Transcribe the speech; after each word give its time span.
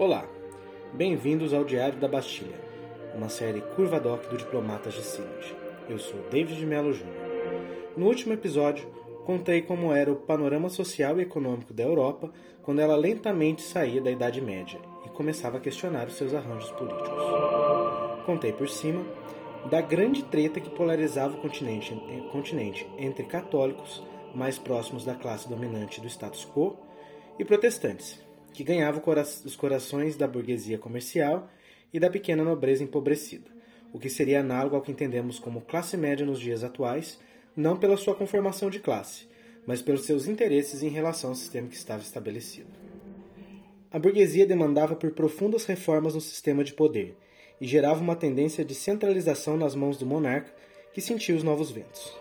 Olá, 0.00 0.26
bem-vindos 0.94 1.52
ao 1.52 1.62
Diário 1.62 1.98
da 1.98 2.08
Bastilha, 2.08 2.58
uma 3.14 3.28
série 3.28 3.60
curva 3.60 4.00
doc 4.00 4.30
do 4.30 4.38
Diplomatas 4.38 4.94
de 4.94 5.02
Sylhet. 5.02 5.54
Eu 5.90 5.98
sou 5.98 6.18
David 6.30 6.58
de 6.58 6.64
Mello 6.64 6.94
Jr. 6.94 7.04
No 7.98 8.06
último 8.06 8.32
episódio, 8.32 8.88
contei 9.26 9.60
como 9.60 9.92
era 9.92 10.10
o 10.10 10.16
panorama 10.16 10.70
social 10.70 11.18
e 11.18 11.24
econômico 11.24 11.74
da 11.74 11.82
Europa 11.82 12.32
quando 12.62 12.80
ela 12.80 12.96
lentamente 12.96 13.60
saía 13.60 14.00
da 14.00 14.10
Idade 14.10 14.40
Média 14.40 14.80
e 15.04 15.10
começava 15.10 15.58
a 15.58 15.60
questionar 15.60 16.06
os 16.06 16.14
seus 16.14 16.32
arranjos 16.32 16.70
políticos. 16.70 17.22
Contei 18.24 18.54
por 18.54 18.70
cima 18.70 19.04
da 19.68 19.82
grande 19.82 20.24
treta 20.24 20.60
que 20.60 20.70
polarizava 20.70 21.36
o 21.36 21.42
continente, 21.42 21.94
continente 22.32 22.88
entre 22.96 23.24
católicos, 23.24 24.02
mais 24.34 24.58
próximos 24.58 25.04
da 25.04 25.14
classe 25.14 25.46
dominante 25.46 26.00
do 26.00 26.08
status 26.08 26.46
quo, 26.46 26.74
e 27.38 27.44
protestantes, 27.44 28.18
que 28.52 28.64
ganhava 28.64 29.02
os 29.44 29.56
corações 29.56 30.16
da 30.16 30.26
burguesia 30.26 30.78
comercial 30.78 31.50
e 31.92 31.98
da 31.98 32.10
pequena 32.10 32.44
nobreza 32.44 32.84
empobrecida, 32.84 33.50
o 33.92 33.98
que 33.98 34.08
seria 34.08 34.40
análogo 34.40 34.76
ao 34.76 34.82
que 34.82 34.92
entendemos 34.92 35.38
como 35.38 35.60
classe 35.60 35.96
média 35.96 36.24
nos 36.24 36.40
dias 36.40 36.62
atuais, 36.62 37.18
não 37.56 37.76
pela 37.76 37.96
sua 37.96 38.14
conformação 38.14 38.70
de 38.70 38.78
classe, 38.78 39.28
mas 39.66 39.82
pelos 39.82 40.04
seus 40.04 40.26
interesses 40.26 40.82
em 40.82 40.88
relação 40.88 41.30
ao 41.30 41.36
sistema 41.36 41.68
que 41.68 41.76
estava 41.76 42.02
estabelecido. 42.02 42.68
A 43.92 43.98
burguesia 43.98 44.46
demandava 44.46 44.94
por 44.94 45.10
profundas 45.10 45.64
reformas 45.64 46.14
no 46.14 46.20
sistema 46.20 46.62
de 46.62 46.72
poder 46.72 47.16
e 47.60 47.66
gerava 47.66 48.00
uma 48.00 48.16
tendência 48.16 48.64
de 48.64 48.74
centralização 48.74 49.56
nas 49.56 49.74
mãos 49.74 49.98
do 49.98 50.06
monarca, 50.06 50.54
que 50.92 51.00
sentia 51.00 51.34
os 51.34 51.42
novos 51.42 51.70
ventos. 51.70 52.16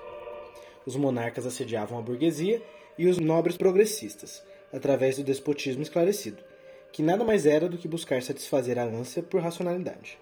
Os 0.86 0.96
monarcas 0.96 1.46
assediavam 1.46 1.98
a 1.98 2.02
burguesia 2.02 2.62
e 2.98 3.08
os 3.08 3.18
nobres 3.18 3.56
progressistas, 3.56 4.44
através 4.74 5.18
do 5.18 5.24
despotismo 5.24 5.82
esclarecido, 5.82 6.44
que 6.92 7.04
nada 7.04 7.24
mais 7.24 7.46
era 7.46 7.70
do 7.70 7.78
que 7.78 7.88
buscar 7.88 8.22
satisfazer 8.22 8.78
a 8.78 8.84
ânsia 8.84 9.22
por 9.24 9.42
racionalidade. 9.42 10.18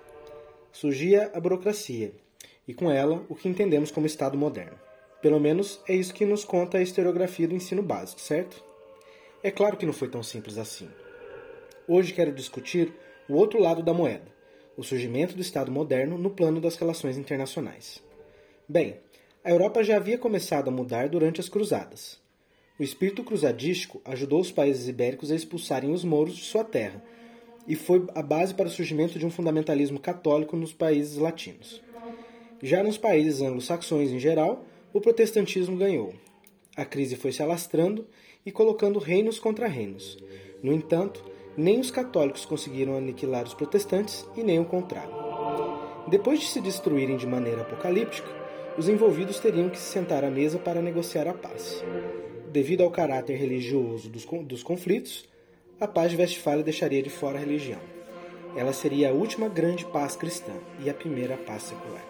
Surgia 0.71 1.31
a 1.33 1.39
burocracia, 1.39 2.11
e 2.67 2.73
com 2.73 2.91
ela 2.91 3.23
o 3.29 3.35
que 3.35 3.47
entendemos 3.47 3.91
como 3.91 4.05
Estado 4.05 4.37
moderno. 4.37 4.77
Pelo 5.21 5.39
menos 5.39 5.81
é 5.87 5.95
isso 5.95 6.13
que 6.13 6.25
nos 6.25 6.45
conta 6.45 6.77
a 6.77 6.81
historiografia 6.81 7.47
do 7.47 7.55
ensino 7.55 7.81
básico, 7.81 8.21
certo? 8.21 8.63
É 9.41 9.49
claro 9.49 9.77
que 9.77 9.85
não 9.85 9.93
foi 9.93 10.09
tão 10.09 10.21
simples 10.21 10.57
assim. 10.57 10.89
Hoje 11.87 12.13
quero 12.13 12.33
discutir 12.33 12.93
o 13.29 13.35
outro 13.35 13.59
lado 13.59 13.81
da 13.81 13.93
moeda, 13.93 14.27
o 14.75 14.83
surgimento 14.83 15.35
do 15.35 15.41
Estado 15.41 15.71
moderno 15.71 16.17
no 16.17 16.29
plano 16.29 16.61
das 16.61 16.75
relações 16.75 17.17
internacionais. 17.17 18.03
Bem, 18.67 18.99
a 19.43 19.49
Europa 19.49 19.83
já 19.83 19.95
havia 19.95 20.17
começado 20.17 20.67
a 20.67 20.71
mudar 20.71 21.07
durante 21.07 21.39
as 21.39 21.47
Cruzadas. 21.49 22.19
O 22.79 22.83
espírito 22.83 23.23
cruzadístico 23.23 23.99
ajudou 24.05 24.39
os 24.39 24.51
países 24.51 24.87
ibéricos 24.87 25.31
a 25.31 25.35
expulsarem 25.35 25.91
os 25.91 26.03
mouros 26.03 26.35
de 26.35 26.43
sua 26.43 26.63
terra 26.63 27.03
e 27.67 27.75
foi 27.75 28.05
a 28.13 28.21
base 28.21 28.53
para 28.53 28.67
o 28.67 28.71
surgimento 28.71 29.17
de 29.17 29.25
um 29.25 29.31
fundamentalismo 29.31 29.99
católico 29.99 30.55
nos 30.55 30.73
países 30.73 31.17
latinos. 31.17 31.81
Já 32.61 32.83
nos 32.83 32.97
países 32.97 33.41
anglo-saxões 33.41 34.11
em 34.11 34.19
geral, 34.19 34.63
o 34.93 35.01
protestantismo 35.01 35.75
ganhou. 35.75 36.13
A 36.75 36.85
crise 36.85 37.15
foi 37.15 37.31
se 37.31 37.41
alastrando 37.41 38.05
e 38.45 38.51
colocando 38.51 38.99
reinos 38.99 39.39
contra 39.39 39.67
reinos. 39.67 40.17
No 40.61 40.71
entanto, 40.71 41.25
nem 41.57 41.79
os 41.79 41.89
católicos 41.89 42.45
conseguiram 42.45 42.95
aniquilar 42.95 43.43
os 43.43 43.55
protestantes 43.55 44.23
e 44.35 44.43
nem 44.43 44.59
o 44.59 44.65
contrário. 44.65 45.13
Depois 46.07 46.39
de 46.39 46.45
se 46.45 46.61
destruírem 46.61 47.17
de 47.17 47.25
maneira 47.25 47.61
apocalíptica, 47.61 48.29
os 48.77 48.87
envolvidos 48.87 49.39
teriam 49.39 49.69
que 49.69 49.79
se 49.79 49.91
sentar 49.91 50.23
à 50.23 50.29
mesa 50.29 50.59
para 50.59 50.81
negociar 50.81 51.27
a 51.27 51.33
paz. 51.33 51.83
Devido 52.57 52.83
ao 52.83 52.89
caráter 52.89 53.37
religioso 53.37 54.09
dos, 54.09 54.25
dos 54.25 54.63
conflitos, 54.63 55.29
a 55.79 55.87
paz 55.87 56.09
de 56.09 56.17
Westfália 56.17 56.63
deixaria 56.63 57.03
de 57.03 57.09
fora 57.11 57.37
a 57.37 57.39
religião. 57.39 57.79
Ela 58.55 58.73
seria 58.73 59.11
a 59.11 59.13
última 59.13 59.47
grande 59.47 59.85
paz 59.85 60.15
cristã 60.15 60.53
e 60.83 60.89
a 60.89 60.93
primeira 60.95 61.37
paz 61.37 61.61
secular. 61.61 62.03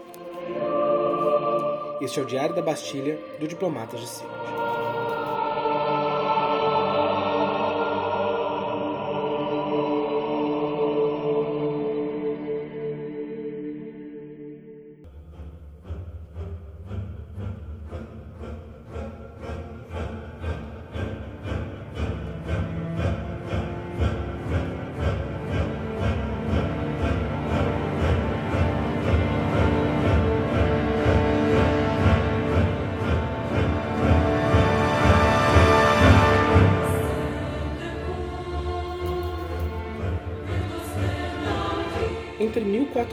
Este 1.99 2.21
é 2.21 2.23
o 2.23 2.25
Diário 2.25 2.55
da 2.55 2.61
Bastilha 2.61 3.19
do 3.41 3.45
Diplomatas 3.45 3.99
de 3.99 4.07
Síria. 4.07 4.66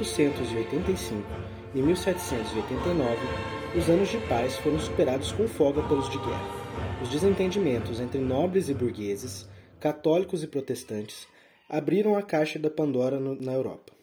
1485 0.04 1.26
e 1.74 1.80
1789, 1.80 3.16
os 3.76 3.88
anos 3.88 4.10
de 4.10 4.18
paz 4.28 4.54
foram 4.58 4.78
superados 4.78 5.32
com 5.32 5.48
folga 5.48 5.82
pelos 5.88 6.10
de 6.10 6.18
guerra. 6.18 7.02
Os 7.02 7.08
desentendimentos 7.08 8.00
entre 8.00 8.20
nobres 8.20 8.68
e 8.68 8.74
burgueses, 8.74 9.48
católicos 9.80 10.42
e 10.42 10.46
protestantes, 10.46 11.26
abriram 11.68 12.16
a 12.16 12.22
caixa 12.22 12.58
da 12.58 12.68
Pandora 12.68 13.18
no, 13.18 13.34
na 13.40 13.54
Europa. 13.54 13.94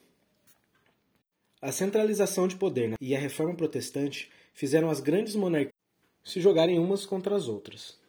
A 1.62 1.72
centralização 1.72 2.48
de 2.48 2.56
poder 2.56 2.96
e 3.00 3.16
a 3.16 3.20
reforma 3.20 3.54
protestante 3.54 4.32
fizeram 4.56 4.90
as 4.90 5.00
grandes 5.00 5.36
monarquias 5.36 5.72
se 6.24 6.42
jogarem 6.42 6.80
umas 6.80 7.06
contra 7.06 7.36
as 7.36 7.48
outras. 7.48 8.00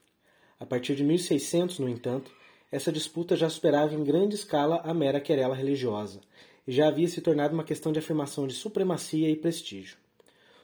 A 0.59 0.65
partir 0.65 0.95
de 0.95 1.05
1600, 1.05 1.79
no 1.79 1.89
entanto, 1.89 2.33
essa 2.71 2.91
disputa 2.91 3.37
já 3.37 3.51
superava 3.51 3.95
em 3.95 4.03
grande 4.03 4.35
escala 4.35 4.81
a 4.83 4.95
mera 4.95 5.21
querela 5.21 5.55
religiosa 5.55 6.21
já 6.67 6.89
havia 6.89 7.09
se 7.09 7.21
tornado 7.21 7.55
uma 7.55 7.65
questão 7.65 7.93
de 7.93 7.99
afirmação 7.99 8.47
de 8.47 8.55
supremacia 8.55 9.29
e 9.29 9.37
prestígio. 9.37 9.97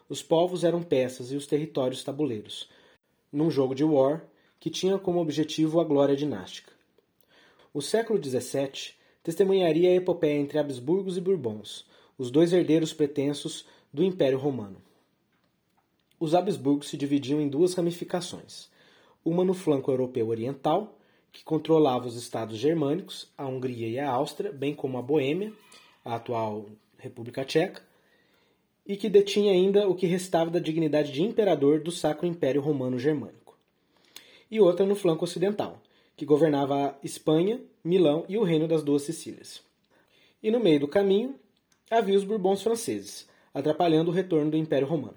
Os 0.09 0.23
povos 0.23 0.65
eram 0.65 0.83
peças 0.83 1.31
e 1.33 1.37
os 1.37 1.47
territórios 1.47 2.03
tabuleiros, 2.03 2.69
num 3.33 3.51
jogo 3.51 3.75
de 3.75 3.85
war 3.85 4.25
que 4.59 4.71
tinha 4.71 4.99
como 4.99 5.21
objetivo 5.21 5.81
a 5.81 5.85
glória 5.85 6.17
dinástica. 6.17 6.73
O 7.73 7.83
século 7.83 8.23
XVII 8.23 8.95
testemunharia 9.23 9.91
a 9.91 9.95
epopeia 9.95 10.39
entre 10.39 10.59
Habsburgos 10.59 11.17
e 11.17 11.21
Bourbons, 11.21 11.87
os 12.17 12.31
dois 12.31 12.53
herdeiros 12.53 12.93
pretensos 12.93 13.67
do 13.93 14.03
Império 14.03 14.39
Romano. 14.39 14.81
Os 16.19 16.35
Habsburgos 16.35 16.89
se 16.89 16.97
dividiam 16.97 17.41
em 17.41 17.49
duas 17.49 17.75
ramificações, 17.75 18.69
uma 19.25 19.45
no 19.45 19.55
flanco 19.55 19.91
europeu 19.91 20.29
oriental, 20.29 20.99
que 21.31 21.45
controlava 21.45 22.09
os 22.09 22.17
estados 22.17 22.57
germânicos, 22.57 23.31
a 23.37 23.47
Hungria 23.47 23.89
e 23.89 23.99
a 23.99 24.11
Áustria, 24.11 24.51
bem 24.51 24.75
como 24.75 24.99
a 24.99 25.03
Boêmia, 25.03 25.53
a 26.09 26.17
atual 26.17 26.67
República 26.97 27.45
Tcheca, 27.45 27.83
e 28.87 28.97
que 28.97 29.11
detinha 29.11 29.53
ainda 29.53 29.87
o 29.87 29.95
que 29.95 30.07
restava 30.07 30.51
da 30.51 30.59
dignidade 30.59 31.13
de 31.13 31.23
imperador 31.23 31.81
do 31.81 31.93
Sacro 31.93 32.27
Império 32.27 32.63
Romano 32.63 32.99
Germânico. 32.99 33.57
E 34.51 34.59
outra 34.59 34.87
no 34.87 34.97
flanco 34.97 35.25
ocidental, 35.25 35.83
que 36.17 36.25
governava 36.25 36.87
a 36.87 36.95
Espanha, 37.05 37.61
Milão 37.85 38.25
e 38.29 38.39
o 38.39 38.43
Reino 38.43 38.67
das 38.67 38.83
Duas 38.83 39.03
Sicílias. 39.03 39.63
E 40.43 40.51
no 40.51 40.59
meio 40.59 40.81
do 40.81 40.89
caminho 40.89 41.35
havia 41.91 42.17
os 42.17 42.25
Bourbons 42.25 42.63
franceses, 42.63 43.29
atrapalhando 43.53 44.11
o 44.11 44.15
retorno 44.15 44.51
do 44.51 44.57
Império 44.57 44.89
Romano. 44.89 45.17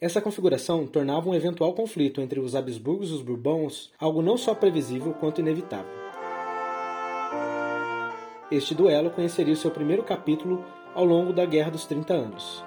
Essa 0.00 0.20
configuração 0.20 0.86
tornava 0.86 1.28
um 1.28 1.34
eventual 1.34 1.74
conflito 1.74 2.20
entre 2.20 2.40
os 2.40 2.56
Habsburgos 2.56 3.10
e 3.10 3.14
os 3.14 3.22
Bourbons 3.22 3.92
algo 3.98 4.22
não 4.22 4.36
só 4.36 4.54
previsível 4.54 5.12
quanto 5.14 5.40
inevitável. 5.40 5.99
Este 8.50 8.74
duelo 8.74 9.10
conheceria 9.10 9.54
o 9.54 9.56
seu 9.56 9.70
primeiro 9.70 10.02
capítulo 10.02 10.64
ao 10.92 11.04
longo 11.04 11.32
da 11.32 11.46
Guerra 11.46 11.70
dos 11.70 11.86
Trinta 11.86 12.14
Anos. 12.14 12.64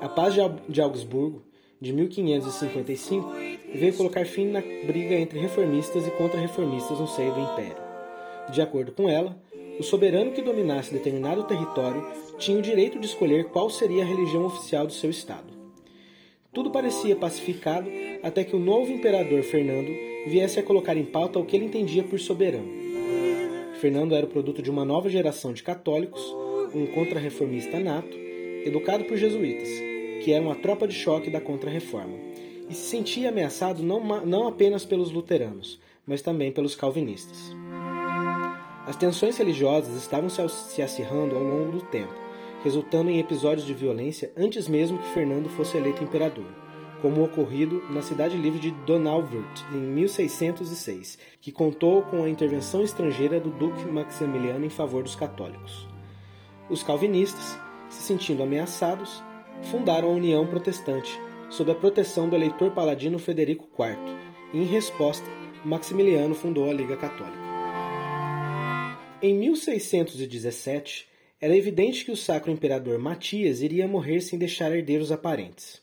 A 0.00 0.08
Paz 0.08 0.34
de 0.68 0.80
Augsburgo, 0.80 1.42
de 1.78 1.92
1555, 1.92 3.30
veio 3.74 3.94
colocar 3.94 4.24
fim 4.24 4.46
na 4.46 4.60
briga 4.60 5.14
entre 5.14 5.38
reformistas 5.38 6.06
e 6.06 6.10
contra-reformistas 6.12 6.98
no 6.98 7.06
seio 7.06 7.32
do 7.32 7.40
Império. 7.40 7.82
De 8.50 8.60
acordo 8.62 8.92
com 8.92 9.08
ela, 9.08 9.36
o 9.78 9.82
soberano 9.82 10.32
que 10.32 10.42
dominasse 10.42 10.92
determinado 10.92 11.44
território 11.44 12.06
tinha 12.38 12.58
o 12.58 12.62
direito 12.62 12.98
de 12.98 13.06
escolher 13.06 13.46
qual 13.46 13.68
seria 13.68 14.02
a 14.02 14.06
religião 14.06 14.44
oficial 14.44 14.86
do 14.86 14.92
seu 14.92 15.10
Estado. 15.10 15.52
Tudo 16.52 16.70
parecia 16.70 17.16
pacificado 17.16 17.90
até 18.22 18.44
que 18.44 18.54
o 18.54 18.60
novo 18.60 18.92
imperador 18.92 19.42
Fernando 19.42 19.90
viesse 20.26 20.60
a 20.60 20.62
colocar 20.62 20.96
em 20.96 21.04
pauta 21.04 21.38
o 21.38 21.44
que 21.44 21.56
ele 21.56 21.64
entendia 21.64 22.04
por 22.04 22.20
soberano. 22.20 22.84
Fernando 23.80 24.14
era 24.14 24.24
o 24.24 24.30
produto 24.30 24.62
de 24.62 24.70
uma 24.70 24.84
nova 24.84 25.10
geração 25.10 25.52
de 25.52 25.62
católicos, 25.62 26.22
um 26.72 26.86
contra-reformista 26.86 27.80
nato, 27.80 28.16
educado 28.64 29.04
por 29.04 29.16
jesuítas, 29.16 29.68
que 30.22 30.32
eram 30.32 30.50
a 30.50 30.54
tropa 30.54 30.86
de 30.86 30.94
choque 30.94 31.28
da 31.28 31.40
contra-reforma, 31.40 32.16
e 32.68 32.74
se 32.74 32.88
sentia 32.88 33.28
ameaçado 33.28 33.82
não, 33.82 34.00
não 34.24 34.46
apenas 34.48 34.84
pelos 34.84 35.10
luteranos, 35.10 35.80
mas 36.06 36.22
também 36.22 36.52
pelos 36.52 36.74
calvinistas. 36.74 37.54
As 38.86 38.96
tensões 38.96 39.36
religiosas 39.38 39.96
estavam 39.96 40.28
se 40.28 40.82
acirrando 40.82 41.36
ao 41.36 41.42
longo 41.42 41.72
do 41.72 41.84
tempo, 41.86 42.12
resultando 42.62 43.10
em 43.10 43.18
episódios 43.18 43.66
de 43.66 43.72
violência 43.72 44.32
antes 44.36 44.68
mesmo 44.68 44.98
que 44.98 45.08
Fernando 45.08 45.48
fosse 45.48 45.76
eleito 45.76 46.04
imperador, 46.04 46.46
como 47.00 47.22
ocorrido 47.22 47.82
na 47.90 48.02
cidade 48.02 48.36
livre 48.36 48.58
de 48.58 48.70
Donauwörth 48.70 49.64
em 49.72 49.78
1606, 49.78 51.18
que 51.40 51.52
contou 51.52 52.02
com 52.02 52.24
a 52.24 52.28
intervenção 52.28 52.82
estrangeira 52.82 53.40
do 53.40 53.50
duque 53.50 53.84
Maximiliano 53.86 54.64
em 54.64 54.70
favor 54.70 55.02
dos 55.02 55.14
católicos. 55.14 55.88
Os 56.68 56.82
calvinistas, 56.82 57.58
se 57.90 58.02
sentindo 58.02 58.42
ameaçados, 58.42 59.22
fundaram 59.70 60.08
a 60.08 60.12
União 60.12 60.46
Protestante 60.46 61.20
sob 61.56 61.70
a 61.70 61.74
proteção 61.74 62.28
do 62.28 62.34
eleitor 62.34 62.72
paladino 62.72 63.16
Frederico 63.16 63.68
IV, 63.80 63.96
e 64.52 64.58
em 64.58 64.64
resposta, 64.64 65.24
Maximiliano 65.64 66.34
fundou 66.34 66.68
a 66.68 66.72
Liga 66.72 66.96
Católica. 66.96 67.38
Em 69.22 69.34
1617, 69.38 71.06
era 71.40 71.56
evidente 71.56 72.04
que 72.04 72.10
o 72.10 72.16
sacro 72.16 72.50
imperador 72.50 72.98
Matias 72.98 73.62
iria 73.62 73.86
morrer 73.86 74.20
sem 74.20 74.36
deixar 74.36 74.74
herdeiros 74.74 75.12
aparentes. 75.12 75.80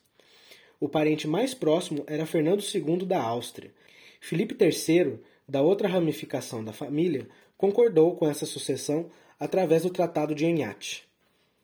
O 0.78 0.90
parente 0.90 1.26
mais 1.26 1.54
próximo 1.54 2.04
era 2.06 2.26
Fernando 2.26 2.62
II 2.62 3.06
da 3.06 3.22
Áustria. 3.22 3.74
Filipe 4.20 4.58
III, 4.60 5.20
da 5.48 5.62
outra 5.62 5.88
ramificação 5.88 6.62
da 6.66 6.74
família, 6.74 7.30
concordou 7.58 8.18
com 8.18 8.28
essa 8.28 8.46
sucessão 8.46 9.10
através 9.40 9.84
do 9.84 9.90
Tratado 9.90 10.36
de 10.36 10.46
Enhate. 10.46 11.08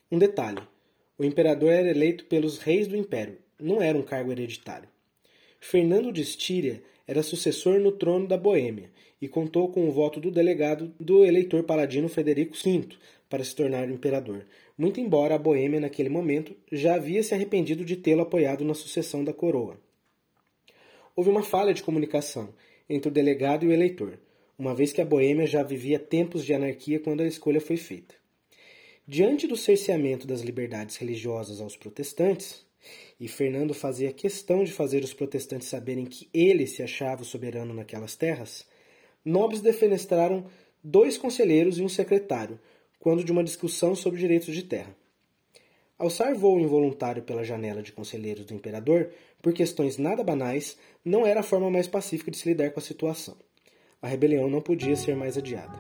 Um 0.10 0.18
detalhe: 0.18 0.62
o 1.18 1.26
imperador 1.26 1.74
era 1.74 1.90
eleito 1.90 2.24
pelos 2.26 2.58
reis 2.58 2.88
do 2.88 2.96
império, 2.96 3.38
não 3.60 3.82
era 3.82 3.98
um 3.98 4.04
cargo 4.04 4.32
hereditário. 4.32 4.90
Fernando 5.60 6.12
de 6.12 6.22
Estíria 6.22 6.82
era 7.08 7.24
sucessor 7.24 7.80
no 7.80 7.92
trono 7.92 8.28
da 8.28 8.38
Boêmia 8.38 8.92
e 9.22 9.28
contou 9.28 9.70
com 9.70 9.88
o 9.88 9.92
voto 9.92 10.20
do 10.20 10.30
delegado 10.30 10.94
do 11.00 11.26
eleitor 11.26 11.64
paladino 11.64 12.08
Frederico 12.08 12.56
V 12.56 12.90
para 13.30 13.44
se 13.44 13.56
tornar 13.56 13.90
imperador, 13.90 14.46
muito 14.78 15.00
embora 15.00 15.36
a 15.36 15.40
Boêmia 15.40 15.80
naquele 15.80 16.10
momento 16.10 16.56
já 16.72 16.96
havia 16.96 17.24
se 17.24 17.34
arrependido 17.34 17.84
de 17.84 17.96
tê-lo 17.96 18.22
apoiado 18.22 18.64
na 18.64 18.74
sucessão 18.74 19.24
da 19.24 19.34
coroa. 19.34 19.80
Houve 21.16 21.30
uma 21.30 21.42
falha 21.42 21.74
de 21.74 21.82
comunicação 21.82 22.54
entre 22.88 23.10
o 23.10 23.12
delegado 23.12 23.66
e 23.66 23.70
o 23.70 23.74
eleitor, 23.74 24.20
uma 24.58 24.76
vez 24.76 24.94
que 24.94 25.02
a 25.02 25.06
Boêmia 25.06 25.48
já 25.48 25.64
vivia 25.64 25.98
tempos 25.98 26.46
de 26.46 26.54
anarquia 26.54 27.00
quando 27.00 27.22
a 27.22 27.28
escolha 27.28 27.60
foi 27.60 27.78
feita. 27.78 28.16
Diante 29.08 29.48
do 29.48 29.56
cerceamento 29.56 30.28
das 30.28 30.42
liberdades 30.42 30.98
religiosas 30.98 31.62
aos 31.62 31.76
protestantes, 31.76 32.67
e 33.20 33.28
Fernando 33.28 33.74
fazia 33.74 34.14
questão 34.14 34.64
de 34.64 34.72
fazer 34.72 35.04
os 35.04 35.14
protestantes 35.14 35.68
saberem 35.68 36.06
que 36.06 36.30
ele 36.34 36.68
se 36.68 36.84
achava 36.84 37.24
soberano 37.24 37.74
naquelas 37.74 38.16
terras, 38.16 38.66
nobres 39.26 39.62
defenestraram 39.62 40.46
dois 40.84 41.18
conselheiros 41.18 41.80
e 41.80 41.84
um 41.84 41.90
secretário, 41.90 42.60
quando 43.00 43.24
de 43.24 43.32
uma 43.32 43.44
discussão 43.44 43.96
sobre 43.96 44.20
direitos 44.20 44.54
de 44.54 44.64
terra. 44.64 44.96
Alçar 45.98 46.36
voo 46.36 46.60
involuntário 46.60 47.24
pela 47.24 47.44
janela 47.44 47.82
de 47.82 47.92
conselheiros 47.92 48.46
do 48.46 48.54
imperador, 48.54 49.10
por 49.42 49.52
questões 49.52 49.98
nada 49.98 50.24
banais, 50.24 50.78
não 51.04 51.26
era 51.26 51.40
a 51.40 51.44
forma 51.44 51.72
mais 51.72 51.88
pacífica 51.88 52.30
de 52.30 52.38
se 52.38 52.48
lidar 52.48 52.70
com 52.70 52.80
a 52.80 52.84
situação. 52.84 53.36
A 54.00 54.08
rebelião 54.08 54.48
não 54.48 54.62
podia 54.62 54.96
ser 54.96 55.16
mais 55.16 55.38
adiada. 55.38 55.76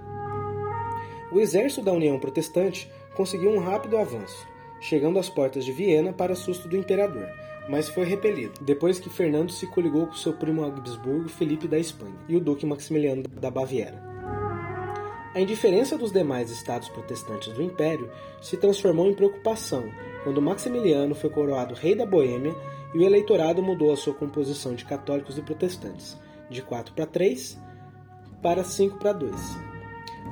O 1.31 1.39
exército 1.39 1.83
da 1.83 1.93
União 1.93 2.19
Protestante 2.19 2.89
conseguiu 3.15 3.51
um 3.51 3.59
rápido 3.59 3.97
avanço, 3.97 4.47
chegando 4.79 5.19
às 5.19 5.29
portas 5.29 5.65
de 5.65 5.71
Viena 5.71 6.13
para 6.13 6.35
susto 6.35 6.67
do 6.67 6.77
imperador, 6.77 7.27
mas 7.69 7.89
foi 7.89 8.05
repelido, 8.05 8.53
depois 8.61 8.99
que 8.99 9.09
Fernando 9.09 9.51
se 9.51 9.67
coligou 9.67 10.07
com 10.07 10.13
seu 10.13 10.33
primo 10.33 10.63
Habsburgo 10.63 11.29
Felipe 11.29 11.67
da 11.67 11.77
Espanha 11.77 12.15
e 12.27 12.35
o 12.35 12.39
duque 12.39 12.65
Maximiliano 12.65 13.23
da 13.23 13.51
Baviera. 13.51 14.01
A 15.33 15.39
indiferença 15.39 15.97
dos 15.97 16.11
demais 16.11 16.49
estados 16.49 16.89
protestantes 16.89 17.53
do 17.53 17.61
império 17.61 18.09
se 18.41 18.57
transformou 18.57 19.07
em 19.07 19.13
preocupação 19.13 19.83
quando 20.23 20.41
Maximiliano 20.41 21.13
foi 21.13 21.29
coroado 21.29 21.75
rei 21.75 21.93
da 21.93 22.05
Boêmia 22.05 22.55
e 22.93 22.97
o 22.97 23.03
eleitorado 23.03 23.61
mudou 23.61 23.91
a 23.91 23.97
sua 23.97 24.13
composição 24.13 24.73
de 24.73 24.83
católicos 24.83 25.37
e 25.37 25.41
protestantes, 25.41 26.17
de 26.49 26.61
4 26.61 26.93
para 26.93 27.05
3 27.05 27.57
para 28.41 28.63
5 28.63 28.97
para 28.97 29.13
2. 29.13 29.35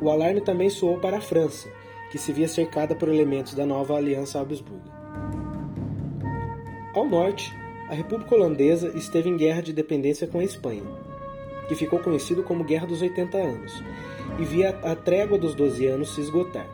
O 0.02 0.10
alarme 0.10 0.42
também 0.42 0.70
soou 0.70 1.00
para 1.00 1.18
a 1.18 1.22
França, 1.22 1.70
que 2.16 2.22
se 2.22 2.32
via 2.32 2.48
cercada 2.48 2.96
por 2.96 3.10
elementos 3.10 3.54
da 3.56 3.66
nova 3.66 3.98
Aliança 3.98 4.40
Habsburga. 4.40 4.90
Ao 6.94 7.06
norte, 7.06 7.54
a 7.90 7.94
República 7.94 8.34
Holandesa 8.34 8.88
esteve 8.96 9.28
em 9.28 9.36
guerra 9.36 9.62
de 9.62 9.74
dependência 9.74 10.26
com 10.26 10.40
a 10.40 10.44
Espanha, 10.46 10.84
que 11.68 11.76
ficou 11.76 12.00
conhecido 12.00 12.42
como 12.42 12.64
Guerra 12.64 12.88
dos 12.88 13.02
80 13.02 13.38
Anos, 13.38 13.84
e 14.40 14.46
via 14.46 14.70
a 14.82 14.96
trégua 14.96 15.38
dos 15.38 15.54
12 15.56 15.88
anos 15.88 16.16
se 16.16 16.22
esgotar. 16.22 16.70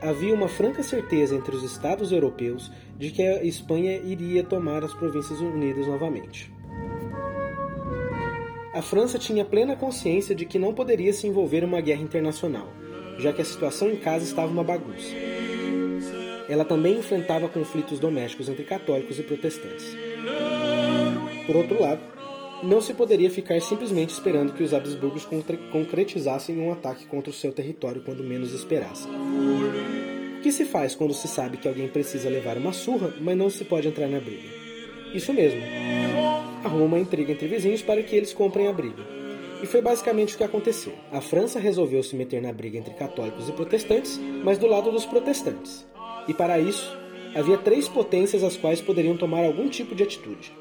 Havia 0.00 0.34
uma 0.34 0.48
franca 0.48 0.82
certeza 0.82 1.36
entre 1.36 1.54
os 1.54 1.62
estados 1.62 2.10
europeus 2.10 2.72
de 2.98 3.10
que 3.10 3.22
a 3.22 3.44
Espanha 3.44 3.98
iria 3.98 4.42
tomar 4.42 4.82
as 4.82 4.94
Províncias 4.94 5.42
Unidas 5.42 5.86
novamente. 5.86 6.50
A 8.72 8.80
França 8.80 9.18
tinha 9.18 9.44
plena 9.44 9.76
consciência 9.76 10.34
de 10.34 10.46
que 10.46 10.58
não 10.58 10.72
poderia 10.72 11.12
se 11.12 11.26
envolver 11.26 11.62
em 11.64 11.66
uma 11.66 11.82
guerra 11.82 12.00
internacional, 12.00 12.72
já 13.22 13.32
que 13.32 13.40
a 13.40 13.44
situação 13.44 13.90
em 13.90 13.96
casa 13.96 14.24
estava 14.24 14.50
uma 14.50 14.64
bagunça. 14.64 15.08
Ela 16.48 16.64
também 16.64 16.98
enfrentava 16.98 17.48
conflitos 17.48 17.98
domésticos 17.98 18.48
entre 18.48 18.64
católicos 18.64 19.18
e 19.18 19.22
protestantes. 19.22 19.96
Por 21.46 21.56
outro 21.56 21.80
lado, 21.80 22.00
não 22.62 22.80
se 22.80 22.94
poderia 22.94 23.30
ficar 23.30 23.60
simplesmente 23.60 24.10
esperando 24.10 24.52
que 24.52 24.62
os 24.62 24.74
Habsburgos 24.74 25.26
concretizassem 25.70 26.58
um 26.58 26.72
ataque 26.72 27.06
contra 27.06 27.30
o 27.30 27.34
seu 27.34 27.52
território 27.52 28.02
quando 28.04 28.22
menos 28.22 28.52
esperassem. 28.52 29.10
O 30.38 30.42
que 30.42 30.52
se 30.52 30.64
faz 30.64 30.94
quando 30.94 31.14
se 31.14 31.28
sabe 31.28 31.56
que 31.56 31.68
alguém 31.68 31.88
precisa 31.88 32.28
levar 32.28 32.56
uma 32.56 32.72
surra, 32.72 33.14
mas 33.20 33.36
não 33.36 33.48
se 33.48 33.64
pode 33.64 33.88
entrar 33.88 34.08
na 34.08 34.20
briga? 34.20 34.48
Isso 35.14 35.32
mesmo. 35.32 35.60
Arruma 36.64 36.84
uma 36.84 36.98
intriga 36.98 37.32
entre 37.32 37.46
vizinhos 37.46 37.82
para 37.82 38.02
que 38.02 38.16
eles 38.16 38.32
comprem 38.32 38.66
a 38.66 38.72
briga. 38.72 39.21
E 39.62 39.66
foi 39.66 39.80
basicamente 39.80 40.34
o 40.34 40.38
que 40.38 40.42
aconteceu. 40.42 40.92
A 41.12 41.20
França 41.20 41.60
resolveu 41.60 42.02
se 42.02 42.16
meter 42.16 42.42
na 42.42 42.52
briga 42.52 42.78
entre 42.78 42.94
católicos 42.94 43.48
e 43.48 43.52
protestantes, 43.52 44.18
mas 44.42 44.58
do 44.58 44.66
lado 44.66 44.90
dos 44.90 45.06
protestantes. 45.06 45.86
E 46.26 46.34
para 46.34 46.58
isso, 46.58 46.96
havia 47.34 47.56
três 47.56 47.88
potências 47.88 48.42
as 48.42 48.56
quais 48.56 48.80
poderiam 48.80 49.16
tomar 49.16 49.44
algum 49.44 49.68
tipo 49.68 49.94
de 49.94 50.02
atitude: 50.02 50.52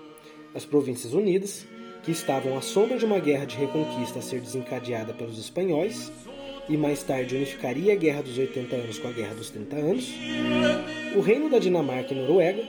as 0.53 0.65
Províncias 0.65 1.13
Unidas, 1.13 1.65
que 2.03 2.11
estavam 2.11 2.55
à 2.55 2.61
sombra 2.61 2.97
de 2.97 3.05
uma 3.05 3.19
guerra 3.19 3.45
de 3.45 3.57
reconquista 3.57 4.19
a 4.19 4.21
ser 4.21 4.39
desencadeada 4.39 5.13
pelos 5.13 5.39
espanhóis, 5.39 6.11
e 6.69 6.77
mais 6.77 7.01
tarde 7.01 7.35
unificaria 7.35 7.93
a 7.93 7.95
Guerra 7.95 8.21
dos 8.21 8.37
80 8.37 8.75
Anos 8.75 8.99
com 8.99 9.07
a 9.07 9.11
Guerra 9.11 9.33
dos 9.33 9.49
30 9.49 9.75
Anos, 9.77 10.13
o 11.15 11.21
Reino 11.21 11.49
da 11.49 11.57
Dinamarca 11.57 12.13
e 12.13 12.17
Noruega, 12.17 12.63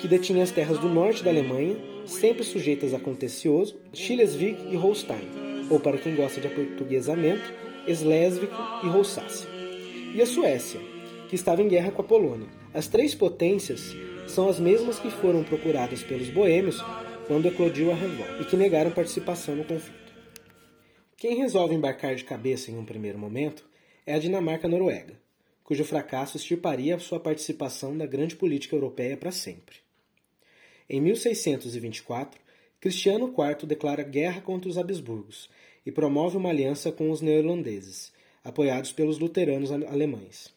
que 0.00 0.08
detinha 0.08 0.42
as 0.42 0.50
terras 0.50 0.78
do 0.78 0.88
norte 0.88 1.22
da 1.22 1.30
Alemanha, 1.30 1.76
sempre 2.06 2.42
sujeitas 2.42 2.92
a 2.92 2.98
Contecioso, 2.98 3.78
Schleswig 3.92 4.56
e 4.70 4.76
Holstein, 4.76 5.49
ou 5.70 5.80
para 5.80 5.96
quem 5.96 6.14
gosta 6.14 6.40
de 6.40 6.48
aportuguesamento, 6.48 7.52
Slesvig 7.86 8.52
e 8.84 8.88
Rosácia. 8.88 9.48
E 10.14 10.20
a 10.20 10.26
Suécia, 10.26 10.80
que 11.28 11.36
estava 11.36 11.62
em 11.62 11.68
guerra 11.68 11.92
com 11.92 12.02
a 12.02 12.04
Polônia. 12.04 12.48
As 12.74 12.88
três 12.88 13.14
potências 13.14 13.94
são 14.26 14.48
as 14.48 14.58
mesmas 14.58 14.98
que 14.98 15.10
foram 15.10 15.44
procuradas 15.44 16.02
pelos 16.02 16.28
boêmios 16.28 16.82
quando 17.26 17.46
eclodiu 17.46 17.92
a 17.92 17.94
revolta 17.94 18.42
e 18.42 18.44
que 18.44 18.56
negaram 18.56 18.90
participação 18.90 19.54
no 19.54 19.64
conflito. 19.64 20.12
Quem 21.16 21.36
resolve 21.36 21.74
embarcar 21.74 22.14
de 22.16 22.24
cabeça 22.24 22.70
em 22.70 22.76
um 22.76 22.84
primeiro 22.84 23.18
momento 23.18 23.64
é 24.04 24.14
a 24.14 24.18
Dinamarca-Noruega, 24.18 25.14
cujo 25.62 25.84
fracasso 25.84 26.36
extirparia 26.36 26.98
sua 26.98 27.20
participação 27.20 27.94
na 27.94 28.06
grande 28.06 28.34
política 28.34 28.74
europeia 28.74 29.16
para 29.16 29.30
sempre. 29.30 29.76
Em 30.88 31.00
1624, 31.00 32.40
Cristiano 32.80 33.26
IV 33.26 33.66
declara 33.66 34.02
guerra 34.02 34.40
contra 34.40 34.68
os 34.68 34.78
Habsburgos 34.78 35.48
e 35.84 35.90
promove 35.90 36.36
uma 36.36 36.50
aliança 36.50 36.92
com 36.92 37.10
os 37.10 37.20
neerlandeses, 37.20 38.12
apoiados 38.44 38.92
pelos 38.92 39.18
luteranos 39.18 39.70
alemães. 39.70 40.52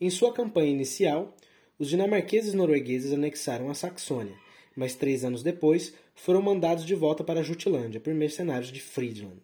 Em 0.00 0.08
sua 0.10 0.32
campanha 0.32 0.70
inicial, 0.70 1.36
os 1.78 1.88
dinamarqueses 1.88 2.54
noruegueses 2.54 3.12
anexaram 3.12 3.70
a 3.70 3.74
Saxônia, 3.74 4.36
mas 4.74 4.94
três 4.94 5.24
anos 5.24 5.42
depois 5.42 5.92
foram 6.14 6.42
mandados 6.42 6.84
de 6.84 6.94
volta 6.94 7.24
para 7.24 7.40
a 7.40 7.42
Jutlândia 7.42 8.00
por 8.00 8.12
mercenários 8.14 8.70
de 8.70 8.80
Friedland. 8.80 9.40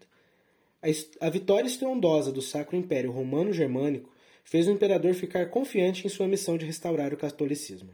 A, 1.21 1.31
vitória 1.31 1.67
estrondosa 1.67 2.31
do 2.31 2.43
Sacro 2.43 2.77
Império 2.77 3.11
Romano-Germânico 3.11 4.11
fez 4.45 4.69
o 4.69 4.71
imperador 4.71 5.15
ficar 5.15 5.47
confiante 5.51 6.07
em 6.07 6.11
sua 6.11 6.29
missão 6.29 6.57
de 6.57 6.65
restaurar 6.65 7.13
o 7.13 7.17
catolicismo. 7.17 7.91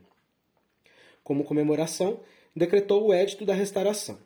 Como 1.25 1.45
comemoração, 1.45 2.21
decretou 2.55 3.07
o 3.07 3.15
Edito 3.15 3.47
da 3.47 3.55
Restauração, 3.55 4.19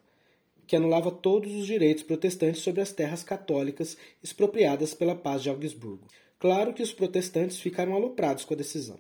que 0.66 0.76
anulava 0.76 1.10
todos 1.10 1.54
os 1.54 1.66
direitos 1.66 2.02
protestantes 2.02 2.62
sobre 2.62 2.80
as 2.80 2.92
terras 2.92 3.22
católicas 3.22 3.96
expropriadas 4.22 4.94
pela 4.94 5.14
Paz 5.14 5.42
de 5.42 5.48
Augsburgo. 5.48 6.06
Claro 6.38 6.74
que 6.74 6.82
os 6.82 6.92
protestantes 6.92 7.60
ficaram 7.60 7.94
aloprados 7.94 8.44
com 8.44 8.54
a 8.54 8.56
decisão. 8.56 8.98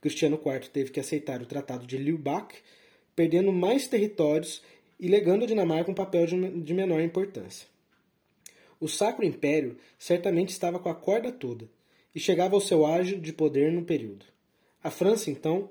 Cristiano 0.00 0.40
IV 0.44 0.68
teve 0.68 0.90
que 0.90 1.00
aceitar 1.00 1.40
o 1.40 1.46
Tratado 1.46 1.86
de 1.86 1.96
Lübeck, 1.96 2.56
perdendo 3.14 3.52
mais 3.52 3.88
territórios 3.88 4.62
e 4.98 5.08
legando 5.08 5.44
a 5.44 5.46
Dinamarca 5.46 5.90
um 5.90 5.94
papel 5.94 6.26
de 6.26 6.74
menor 6.74 7.00
importância. 7.00 7.66
O 8.80 8.88
Sacro 8.88 9.24
Império 9.24 9.76
certamente 9.98 10.50
estava 10.50 10.78
com 10.78 10.88
a 10.88 10.94
corda 10.94 11.30
toda 11.30 11.68
e 12.14 12.20
chegava 12.20 12.54
ao 12.54 12.60
seu 12.60 12.84
ágio 12.84 13.20
de 13.20 13.32
poder 13.32 13.72
no 13.72 13.84
período. 13.84 14.26
A 14.82 14.90
França, 14.90 15.30
então, 15.30 15.70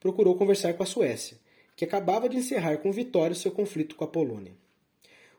procurou 0.00 0.36
conversar 0.36 0.74
com 0.74 0.82
a 0.82 0.86
Suécia, 0.86 1.36
que 1.78 1.84
acabava 1.84 2.28
de 2.28 2.36
encerrar 2.36 2.78
com 2.78 2.90
vitória 2.90 3.36
seu 3.36 3.52
conflito 3.52 3.94
com 3.94 4.02
a 4.02 4.08
Polônia. 4.08 4.52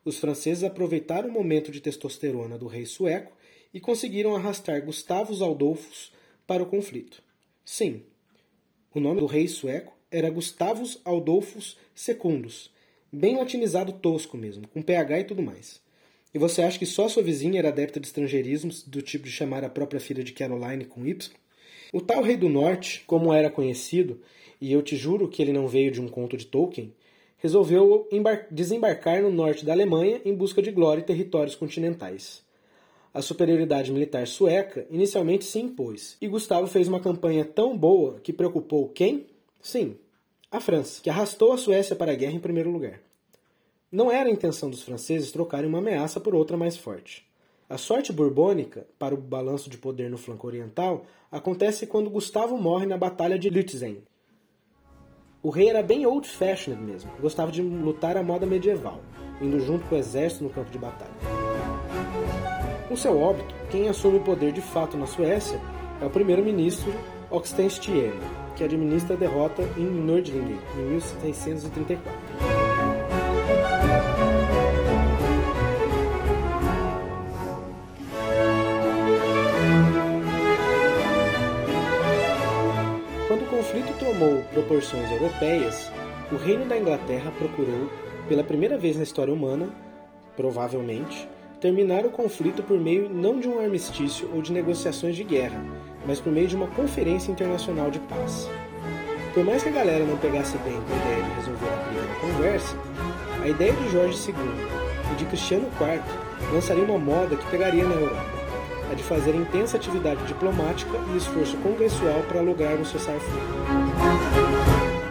Os 0.06 0.20
franceses 0.20 0.64
aproveitaram 0.64 1.28
o 1.28 1.32
momento 1.34 1.70
de 1.70 1.82
testosterona 1.82 2.58
do 2.58 2.66
rei 2.66 2.86
sueco 2.86 3.34
e 3.74 3.80
conseguiram 3.82 4.34
arrastar 4.34 4.82
Gustavus 4.86 5.42
Adolfos 5.42 6.14
para 6.48 6.64
o 6.64 6.66
conflito. 6.66 7.22
Sim, 7.66 8.04
o 8.96 9.02
nome 9.02 9.20
do 9.20 9.26
rei 9.26 9.50
sueco 9.50 9.92
era 10.10 10.30
Gustavus 10.30 11.02
Adolfus 11.04 11.78
Secundus, 11.94 12.72
bem 13.12 13.36
latinizado 13.36 13.92
tosco 13.92 14.38
mesmo, 14.38 14.66
com 14.70 14.82
PH 14.82 15.20
e 15.20 15.24
tudo 15.26 15.44
mais. 15.44 15.82
E 16.34 16.40
você 16.40 16.62
acha 16.62 16.80
que 16.80 16.86
só 16.86 17.10
sua 17.10 17.22
vizinha 17.22 17.60
era 17.60 17.68
adepta 17.68 18.00
de 18.00 18.08
estrangeirismos, 18.08 18.82
do 18.84 19.02
tipo 19.02 19.26
de 19.26 19.32
chamar 19.32 19.66
a 19.66 19.70
própria 19.70 20.00
filha 20.00 20.24
de 20.24 20.32
Caroline 20.32 20.86
com 20.86 21.06
Y? 21.06 21.30
O 21.92 22.00
tal 22.00 22.22
Rei 22.22 22.38
do 22.38 22.48
Norte, 22.48 23.04
como 23.08 23.34
era 23.34 23.50
conhecido, 23.50 24.22
e 24.62 24.72
eu 24.72 24.82
te 24.84 24.96
juro 24.96 25.28
que 25.28 25.42
ele 25.42 25.52
não 25.52 25.68
veio 25.68 25.92
de 25.92 26.00
um 26.00 26.08
conto 26.08 26.38
de 26.38 26.46
Tolkien, 26.46 26.94
resolveu 27.38 28.08
desembarcar 28.52 29.22
no 29.24 29.32
norte 29.32 29.66
da 29.66 29.72
Alemanha 29.72 30.22
em 30.24 30.36
busca 30.36 30.62
de 30.62 30.70
glória 30.72 31.02
e 31.02 31.06
territórios 31.06 31.56
continentais. 31.56 32.44
A 33.12 33.24
superioridade 33.24 33.92
militar 33.92 34.28
sueca 34.28 34.86
inicialmente 34.92 35.46
se 35.46 35.58
impôs, 35.58 36.16
e 36.22 36.28
Gustavo 36.28 36.68
fez 36.68 36.88
uma 36.88 37.00
campanha 37.00 37.44
tão 37.44 37.76
boa 37.76 38.20
que 38.20 38.32
preocupou 38.32 38.90
quem? 38.90 39.26
Sim, 39.60 39.96
a 40.52 40.60
França, 40.60 41.02
que 41.02 41.10
arrastou 41.10 41.54
a 41.54 41.58
Suécia 41.58 41.96
para 41.96 42.12
a 42.12 42.16
guerra 42.16 42.34
em 42.34 42.40
primeiro 42.40 42.70
lugar. 42.70 43.02
Não 43.92 44.12
era 44.12 44.30
a 44.30 44.32
intenção 44.32 44.70
dos 44.70 44.84
franceses 44.84 45.32
trocarem 45.32 45.68
uma 45.68 45.80
ameaça 45.80 46.20
por 46.20 46.36
outra 46.36 46.56
mais 46.56 46.78
forte. 46.78 47.29
A 47.70 47.78
sorte 47.78 48.12
borbônica, 48.12 48.88
para 48.98 49.14
o 49.14 49.18
balanço 49.18 49.70
de 49.70 49.78
poder 49.78 50.10
no 50.10 50.18
flanco 50.18 50.48
oriental, 50.48 51.06
acontece 51.32 51.86
quando 51.86 52.10
Gustavo 52.10 52.58
morre 52.58 52.88
na 52.88 52.98
Batalha 52.98 53.38
de 53.38 53.48
Lützen. 53.48 54.02
O 55.44 55.52
rei 55.52 55.70
era 55.70 55.84
bem 55.84 56.04
old-fashioned 56.04 56.82
mesmo, 56.82 57.12
gostava 57.22 57.52
de 57.52 57.62
lutar 57.62 58.18
à 58.18 58.24
moda 58.24 58.48
medieval, 58.48 59.00
indo 59.40 59.60
junto 59.60 59.86
com 59.86 59.94
o 59.94 59.98
exército 60.00 60.46
no 60.46 60.50
campo 60.50 60.72
de 60.72 60.80
batalha. 60.80 61.14
Com 62.88 62.96
seu 62.96 63.16
óbito, 63.20 63.54
quem 63.70 63.88
assume 63.88 64.18
o 64.18 64.24
poder 64.24 64.52
de 64.52 64.62
fato 64.62 64.98
na 64.98 65.06
Suécia 65.06 65.62
é 66.02 66.06
o 66.06 66.10
primeiro-ministro 66.10 66.92
Oxenstierna, 67.30 68.26
que 68.56 68.64
administra 68.64 69.14
a 69.14 69.20
derrota 69.20 69.62
em 69.78 69.86
Nördlingen 69.86 70.58
em 70.76 70.90
1634. 70.90 72.49
Proporções 84.60 85.10
europeias, 85.10 85.90
o 86.32 86.36
Reino 86.36 86.66
da 86.66 86.78
Inglaterra 86.78 87.32
procurou, 87.38 87.90
pela 88.28 88.44
primeira 88.44 88.78
vez 88.78 88.98
na 88.98 89.04
história 89.04 89.34
humana, 89.34 89.70
provavelmente, 90.36 91.30
terminar 91.62 92.06
o 92.06 92.10
conflito 92.10 92.62
por 92.62 92.78
meio 92.78 93.10
não 93.10 93.40
de 93.40 93.48
um 93.48 93.60
armistício 93.60 94.30
ou 94.34 94.42
de 94.42 94.52
negociações 94.52 95.16
de 95.16 95.24
guerra, 95.24 95.64
mas 96.06 96.20
por 96.20 96.32
meio 96.32 96.48
de 96.48 96.56
uma 96.56 96.68
conferência 96.68 97.32
internacional 97.32 97.90
de 97.90 98.00
paz. 98.00 98.50
Por 99.34 99.46
mais 99.46 99.64
que 99.64 99.70
a 99.70 99.74
galera 99.74 100.04
não 100.04 100.18
pegasse 100.18 100.58
bem 100.58 100.74
com 100.74 100.94
a 100.94 100.98
ideia 100.98 101.24
de 101.24 101.36
resolver 101.36 101.68
a 101.68 101.86
briga 101.86 102.06
na 102.06 102.16
conversa, 102.16 102.78
a 103.42 103.48
ideia 103.48 103.74
de 103.74 103.92
Jorge 103.92 104.30
II 104.30 105.14
e 105.14 105.16
de 105.16 105.26
Cristiano 105.26 105.68
IV 105.80 106.54
lançaria 106.54 106.84
uma 106.84 107.00
moda 107.00 107.36
que 107.36 107.50
pegaria 107.50 107.86
na 107.86 107.96
Europa 107.96 108.40
a 108.92 108.96
de 108.96 109.04
fazer 109.04 109.36
intensa 109.36 109.78
atividade 109.78 110.24
diplomática 110.26 110.98
e 111.14 111.18
esforço 111.18 111.56
congressual 111.58 112.24
para 112.28 112.42
lograr 112.42 112.74
um 112.74 112.86
cessar-fogo. 112.86 113.89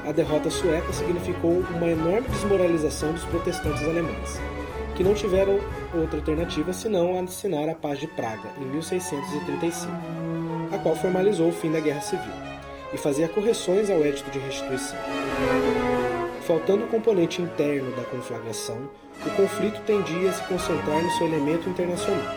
A 0.08 0.12
derrota 0.12 0.48
sueca 0.48 0.90
significou 0.90 1.62
uma 1.76 1.86
enorme 1.86 2.26
desmoralização 2.30 3.12
dos 3.12 3.24
protestantes 3.24 3.82
alemães, 3.82 4.40
que 4.96 5.04
não 5.04 5.12
tiveram 5.12 5.60
outra 5.94 6.18
alternativa 6.18 6.72
senão 6.72 7.20
assinar 7.20 7.68
a 7.68 7.74
Paz 7.74 8.00
de 8.00 8.06
Praga, 8.06 8.48
em 8.56 8.64
1635, 8.64 9.92
a 10.72 10.78
qual 10.78 10.96
formalizou 10.96 11.50
o 11.50 11.52
fim 11.52 11.70
da 11.70 11.78
Guerra 11.78 12.00
Civil 12.00 12.32
e 12.90 12.96
fazia 12.96 13.28
correções 13.28 13.90
ao 13.90 14.00
Edito 14.00 14.30
de 14.30 14.38
Restituição. 14.38 14.96
Faltando 16.46 16.84
o 16.86 16.88
componente 16.88 17.42
interno 17.42 17.94
da 17.94 18.04
conflagração, 18.04 18.88
o 19.26 19.30
conflito 19.36 19.82
tendia 19.82 20.30
a 20.30 20.32
se 20.32 20.42
concentrar 20.44 21.02
no 21.02 21.10
seu 21.18 21.26
elemento 21.26 21.68
internacional 21.68 22.34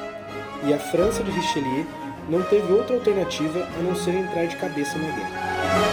e 0.65 0.73
a 0.73 0.77
França 0.77 1.23
de 1.23 1.31
Richelieu 1.31 1.85
não 2.27 2.43
teve 2.43 2.73
outra 2.73 2.97
alternativa 2.97 3.63
a 3.63 3.81
não 3.81 3.95
ser 3.95 4.13
entrar 4.13 4.45
de 4.47 4.57
cabeça 4.57 4.97
na 4.97 5.07
guerra. 5.07 5.90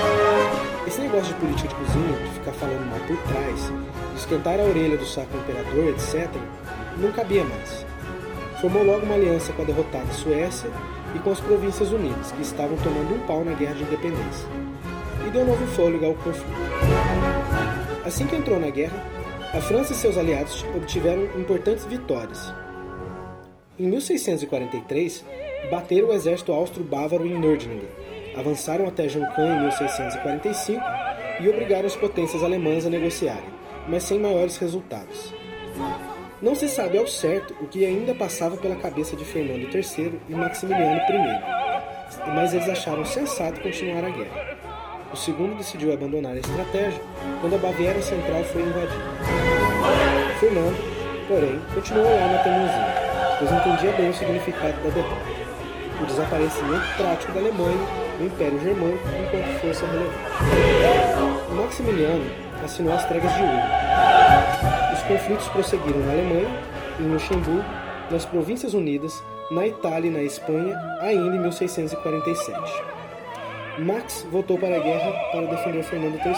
Esse 0.99 1.07
negócio 1.07 1.33
de 1.33 1.41
política 1.41 1.69
de 1.69 1.75
cozinha, 1.77 2.19
de 2.19 2.31
ficar 2.31 2.53
falando 2.55 2.91
mal 2.91 2.99
por 3.07 3.17
trás, 3.33 3.73
de 4.13 4.19
esquentar 4.19 4.59
a 4.59 4.65
orelha 4.65 4.97
do 4.97 5.07
sacro 5.07 5.39
imperador, 5.39 5.91
etc., 5.91 6.29
não 6.97 7.13
cabia 7.13 7.45
mais. 7.45 7.87
Formou 8.61 8.83
logo 8.83 9.07
uma 9.07 9.15
aliança 9.15 9.53
com 9.53 9.63
a 9.63 9.65
derrotada 9.65 10.13
Suécia 10.13 10.69
e 11.15 11.21
com 11.21 11.31
as 11.31 11.39
Províncias 11.39 11.93
Unidas, 11.93 12.33
que 12.33 12.43
estavam 12.43 12.77
tomando 12.79 13.15
um 13.15 13.25
pau 13.29 13.45
na 13.45 13.53
guerra 13.53 13.75
de 13.75 13.85
independência, 13.85 14.49
e 15.25 15.31
deu 15.31 15.45
novo 15.45 15.65
fôlego 15.69 16.05
ao 16.05 16.15
conflito. 16.15 16.51
Assim 18.05 18.27
que 18.27 18.35
entrou 18.35 18.59
na 18.59 18.71
guerra, 18.71 19.01
a 19.55 19.61
França 19.61 19.93
e 19.93 19.95
seus 19.95 20.19
aliados 20.19 20.67
obtiveram 20.75 21.27
importantes 21.41 21.85
vitórias, 21.85 22.53
em 23.79 23.87
1643, 23.87 25.25
bateram 25.71 26.09
o 26.09 26.13
exército 26.13 26.51
austro-bávaro 26.51 27.25
em 27.25 27.39
Nördlingen, 27.39 27.87
avançaram 28.37 28.87
até 28.87 29.09
Juncan 29.09 29.47
em 29.47 29.61
1645 29.61 30.83
e 31.41 31.49
obrigaram 31.49 31.87
as 31.87 31.97
potências 31.97 32.43
alemãs 32.43 32.87
a 32.87 32.91
negociarem, 32.91 33.51
mas 33.89 34.03
sem 34.03 34.19
maiores 34.19 34.57
resultados. 34.57 35.35
Não 36.41 36.55
se 36.55 36.69
sabe 36.69 36.99
ao 36.99 37.07
certo 37.07 37.55
o 37.61 37.67
que 37.67 37.85
ainda 37.85 38.15
passava 38.15 38.57
pela 38.57 38.77
cabeça 38.77 39.17
de 39.17 39.25
Fernando 39.25 39.69
III 39.75 40.21
e 40.29 40.35
Maximiliano 40.35 41.01
I, 41.01 42.31
mas 42.35 42.55
eles 42.55 42.69
acharam 42.69 43.05
sensato 43.05 43.61
continuar 43.61 44.05
a 44.05 44.11
guerra. 44.11 44.59
O 45.13 45.17
segundo 45.17 45.57
decidiu 45.57 45.93
abandonar 45.93 46.35
a 46.35 46.39
estratégia 46.39 47.01
quando 47.41 47.55
a 47.55 47.59
Baviera 47.59 48.01
Central 48.03 48.45
foi 48.45 48.63
invadida. 48.63 49.05
Fernando, 50.39 51.27
porém, 51.27 51.61
continuou 51.75 52.05
lá 52.05 52.29
na 52.29 52.39
Temuzinha 52.39 53.09
pois 53.39 53.53
entendia 53.53 53.93
bem 53.93 54.11
o 54.11 54.15
significado 54.15 54.77
da 54.83 54.91
derrota. 54.91 55.39
O 56.03 56.07
desaparecimento 56.07 56.97
prático 56.97 57.33
da 57.33 57.41
Alemanha 57.41 58.08
do 58.19 58.27
Império 58.27 58.61
Germânico 58.61 59.05
enquanto 59.09 59.61
força 59.61 59.87
relevante. 59.87 60.19
O 61.51 61.55
Maximiliano 61.55 62.25
assinou 62.63 62.93
as 62.93 63.07
tregas 63.07 63.33
de 63.35 63.43
Ulm. 63.43 63.61
Os 64.93 65.03
conflitos 65.05 65.49
prosseguiram 65.49 66.01
na 66.01 66.13
Alemanha, 66.13 66.49
em 67.01 67.05
Luxemburgo, 67.05 67.65
nas 68.11 68.25
Províncias 68.27 68.75
Unidas, 68.75 69.23
na 69.51 69.67
Itália 69.67 70.09
e 70.09 70.13
na 70.13 70.23
Espanha, 70.23 70.77
ainda 71.01 71.37
em 71.37 71.41
1647. 71.41 72.59
Max 73.79 74.27
voltou 74.31 74.59
para 74.59 74.77
a 74.77 74.81
guerra 74.81 75.13
para 75.31 75.47
defender 75.47 75.83
Fernando 75.85 76.17
III. 76.17 76.35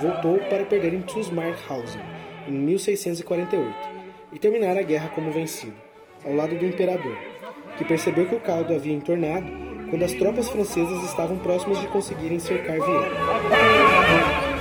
Voltou 0.00 0.38
para 0.48 0.64
perder 0.64 0.94
em 0.94 1.02
Tusmarhausen, 1.02 2.00
em 2.46 2.52
1648, 2.52 3.74
e 4.32 4.38
terminar 4.38 4.76
a 4.76 4.82
guerra 4.82 5.08
como 5.08 5.32
vencido 5.32 5.74
ao 6.24 6.32
lado 6.34 6.56
do 6.56 6.64
imperador, 6.64 7.16
que 7.76 7.84
percebeu 7.84 8.26
que 8.26 8.34
o 8.34 8.40
caldo 8.40 8.74
havia 8.74 8.94
entornado 8.94 9.73
quando 9.94 10.06
as 10.06 10.14
tropas 10.14 10.48
francesas 10.48 11.04
estavam 11.04 11.38
próximas 11.38 11.78
de 11.78 11.86
conseguirem 11.86 12.40
cercar 12.40 12.80
Viena. 12.80 13.10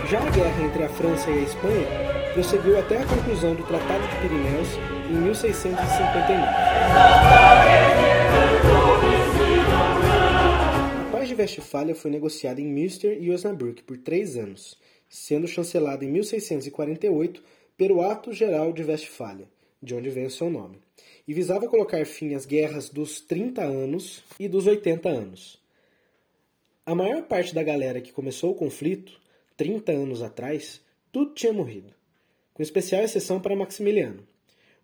Já 0.07 0.19
a 0.19 0.29
guerra 0.29 0.63
entre 0.63 0.83
a 0.83 0.89
França 0.89 1.27
e 1.31 1.39
a 1.39 1.41
Espanha 1.41 1.87
prosseguiu 2.35 2.77
até 2.77 2.99
a 2.99 3.05
conclusão 3.07 3.55
do 3.55 3.63
Tratado 3.63 4.07
de 4.07 4.15
Pirineus 4.17 4.67
em 5.09 5.15
1659. 5.23 6.43
A 11.01 11.11
Paz 11.11 11.27
de 11.27 11.33
Westfália 11.33 11.95
foi 11.95 12.11
negociada 12.11 12.61
em 12.61 12.67
Münster 12.67 13.17
e 13.19 13.31
Osnabrück 13.31 13.81
por 13.81 13.97
três 13.97 14.37
anos, 14.37 14.77
sendo 15.09 15.47
chancelada 15.47 16.05
em 16.05 16.11
1648 16.11 17.41
pelo 17.75 18.03
Ato 18.03 18.31
Geral 18.31 18.71
de 18.71 18.83
Westfália, 18.83 19.47
de 19.81 19.95
onde 19.95 20.11
vem 20.11 20.27
o 20.27 20.31
seu 20.31 20.51
nome 20.51 20.82
e 21.27 21.33
visava 21.33 21.67
colocar 21.67 22.05
fim 22.05 22.33
às 22.33 22.45
guerras 22.45 22.89
dos 22.89 23.21
30 23.21 23.63
anos 23.63 24.23
e 24.39 24.47
dos 24.47 24.67
80 24.67 25.09
anos. 25.09 25.61
A 26.85 26.93
maior 26.93 27.23
parte 27.23 27.55
da 27.55 27.63
galera 27.63 28.01
que 28.01 28.11
começou 28.11 28.51
o 28.51 28.55
conflito 28.55 29.21
30 29.55 29.91
anos 29.91 30.21
atrás, 30.21 30.81
tudo 31.11 31.33
tinha 31.33 31.53
morrido, 31.53 31.93
com 32.53 32.61
especial 32.61 33.03
exceção 33.03 33.39
para 33.39 33.55
Maximiliano. 33.55 34.27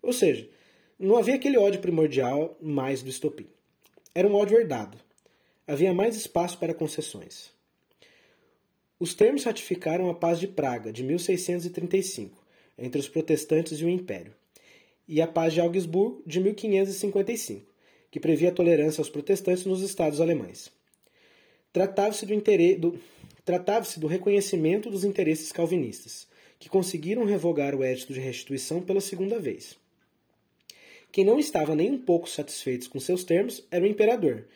Ou 0.02 0.12
seja, 0.12 0.48
não 0.98 1.16
havia 1.16 1.34
aquele 1.34 1.58
ódio 1.58 1.80
primordial 1.80 2.56
mais 2.60 3.02
do 3.02 3.10
estopim. 3.10 3.46
Era 4.14 4.28
um 4.28 4.34
ódio 4.34 4.58
herdado. 4.58 4.98
Havia 5.66 5.92
mais 5.92 6.16
espaço 6.16 6.58
para 6.58 6.74
concessões. 6.74 7.50
Os 8.98 9.14
termos 9.14 9.44
ratificaram 9.44 10.10
a 10.10 10.14
Paz 10.14 10.38
de 10.38 10.46
Praga, 10.46 10.92
de 10.92 11.02
1635, 11.02 12.36
entre 12.76 13.00
os 13.00 13.08
protestantes 13.08 13.78
e 13.80 13.84
o 13.84 13.88
Império, 13.88 14.34
e 15.10 15.20
a 15.20 15.26
Paz 15.26 15.52
de 15.52 15.60
Augsburgo, 15.60 16.22
de 16.24 16.38
1555, 16.38 17.66
que 18.12 18.20
previa 18.20 18.50
a 18.50 18.52
tolerância 18.52 19.00
aos 19.00 19.10
protestantes 19.10 19.66
nos 19.66 19.82
estados 19.82 20.20
alemães. 20.20 20.70
Tratava-se 21.72 22.24
do, 22.24 22.36
do... 22.78 23.00
Tratava 23.44 23.84
do 23.96 24.06
reconhecimento 24.06 24.88
dos 24.88 25.02
interesses 25.02 25.50
calvinistas, 25.50 26.28
que 26.60 26.68
conseguiram 26.68 27.24
revogar 27.24 27.74
o 27.74 27.84
Edito 27.84 28.12
de 28.12 28.20
Restituição 28.20 28.80
pela 28.80 29.00
segunda 29.00 29.40
vez. 29.40 29.76
Quem 31.10 31.24
não 31.24 31.40
estava 31.40 31.74
nem 31.74 31.90
um 31.90 31.98
pouco 31.98 32.30
satisfeito 32.30 32.88
com 32.88 33.00
seus 33.00 33.24
termos 33.24 33.66
era 33.68 33.84
o 33.84 33.88
imperador, 33.88 34.46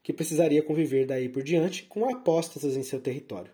que 0.00 0.12
precisaria 0.12 0.62
conviver 0.62 1.06
daí 1.06 1.28
por 1.28 1.42
diante 1.42 1.82
com 1.84 2.08
apóstatas 2.08 2.76
em 2.76 2.84
seu 2.84 3.00
território. 3.00 3.50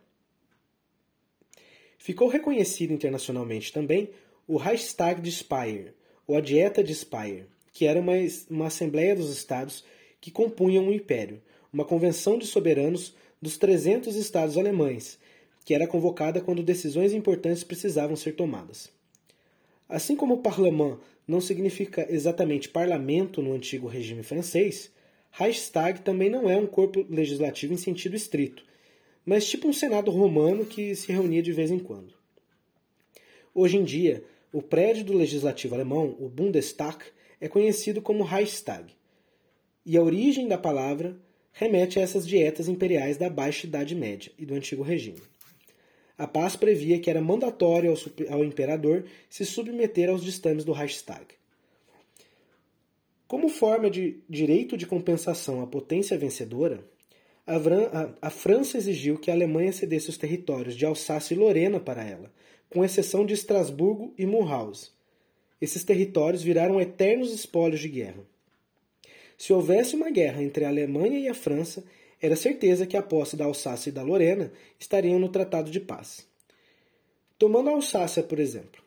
Ficou 1.96 2.28
reconhecido 2.28 2.92
internacionalmente 2.92 3.72
também 3.72 4.10
o 4.46 4.58
Reichstag 4.58 5.22
de 5.22 5.32
Speyer, 5.32 5.94
ou 6.30 6.36
a 6.36 6.40
Dieta 6.40 6.84
de 6.84 6.94
Speyer, 6.94 7.46
que 7.72 7.86
era 7.86 7.98
uma, 7.98 8.12
uma 8.48 8.68
assembleia 8.68 9.16
dos 9.16 9.36
estados 9.36 9.84
que 10.20 10.30
compunham 10.30 10.86
o 10.86 10.92
império, 10.92 11.42
uma 11.72 11.84
convenção 11.84 12.38
de 12.38 12.46
soberanos 12.46 13.16
dos 13.42 13.58
300 13.58 14.14
estados 14.14 14.56
alemães, 14.56 15.18
que 15.64 15.74
era 15.74 15.88
convocada 15.88 16.40
quando 16.40 16.62
decisões 16.62 17.12
importantes 17.12 17.64
precisavam 17.64 18.14
ser 18.14 18.36
tomadas. 18.36 18.92
Assim 19.88 20.14
como 20.14 20.38
Parlement 20.38 20.98
não 21.26 21.40
significa 21.40 22.06
exatamente 22.08 22.68
parlamento 22.68 23.42
no 23.42 23.52
antigo 23.52 23.88
regime 23.88 24.22
francês, 24.22 24.92
Reichstag 25.32 26.02
também 26.02 26.30
não 26.30 26.48
é 26.48 26.56
um 26.56 26.66
corpo 26.66 27.04
legislativo 27.10 27.74
em 27.74 27.76
sentido 27.76 28.14
estrito, 28.14 28.64
mas 29.26 29.48
tipo 29.48 29.66
um 29.66 29.72
Senado 29.72 30.12
romano 30.12 30.64
que 30.64 30.94
se 30.94 31.10
reunia 31.10 31.42
de 31.42 31.52
vez 31.52 31.72
em 31.72 31.80
quando. 31.80 32.14
Hoje 33.52 33.78
em 33.78 33.82
dia, 33.82 34.22
o 34.52 34.60
prédio 34.60 35.04
do 35.04 35.16
legislativo 35.16 35.74
alemão, 35.74 36.16
o 36.18 36.28
Bundestag, 36.28 36.98
é 37.40 37.48
conhecido 37.48 38.02
como 38.02 38.24
Reichstag, 38.24 38.92
e 39.84 39.96
a 39.96 40.02
origem 40.02 40.46
da 40.46 40.58
palavra 40.58 41.16
remete 41.52 41.98
a 41.98 42.02
essas 42.02 42.26
dietas 42.26 42.68
imperiais 42.68 43.16
da 43.16 43.28
Baixa 43.28 43.66
Idade 43.66 43.94
Média 43.94 44.32
e 44.38 44.44
do 44.44 44.54
Antigo 44.54 44.82
Regime. 44.82 45.22
A 46.16 46.26
paz 46.26 46.54
previa 46.54 47.00
que 47.00 47.08
era 47.08 47.20
mandatório 47.20 47.90
ao, 47.90 48.34
ao 48.34 48.44
imperador 48.44 49.04
se 49.28 49.44
submeter 49.44 50.10
aos 50.10 50.22
ditames 50.22 50.64
do 50.64 50.72
Reichstag. 50.72 51.26
Como 53.26 53.48
forma 53.48 53.88
de 53.88 54.20
direito 54.28 54.76
de 54.76 54.86
compensação 54.86 55.62
à 55.62 55.66
potência 55.66 56.18
vencedora, 56.18 56.84
a, 58.20 58.30
França 58.30 58.76
exigiu 58.76 59.18
que 59.18 59.30
a 59.30 59.34
Alemanha 59.34 59.72
cedesse 59.72 60.10
os 60.10 60.18
territórios 60.18 60.76
de 60.76 60.84
Alsácia 60.84 61.34
e 61.34 61.38
Lorena 61.38 61.80
para 61.80 62.04
ela, 62.04 62.30
com 62.70 62.84
exceção 62.84 63.26
de 63.26 63.34
Estrasburgo 63.34 64.14
e 64.16 64.24
Mulhouse. 64.24 64.90
Esses 65.60 65.84
territórios 65.84 66.42
viraram 66.42 66.80
eternos 66.80 67.34
espólios 67.34 67.80
de 67.80 67.88
guerra. 67.88 68.24
Se 69.36 69.52
houvesse 69.52 69.94
uma 69.94 70.10
guerra 70.10 70.42
entre 70.42 70.64
a 70.64 70.68
Alemanha 70.68 71.18
e 71.18 71.28
a 71.28 71.34
França, 71.34 71.84
era 72.22 72.36
certeza 72.36 72.86
que 72.86 72.96
a 72.96 73.02
posse 73.02 73.36
da 73.36 73.44
Alsácia 73.44 73.90
e 73.90 73.92
da 73.92 74.02
Lorena 74.02 74.52
estariam 74.78 75.18
no 75.18 75.28
Tratado 75.28 75.70
de 75.70 75.80
Paz. 75.80 76.26
Tomando 77.38 77.70
a 77.70 77.72
Alsácia, 77.72 78.22
por 78.22 78.38
exemplo, 78.38 78.82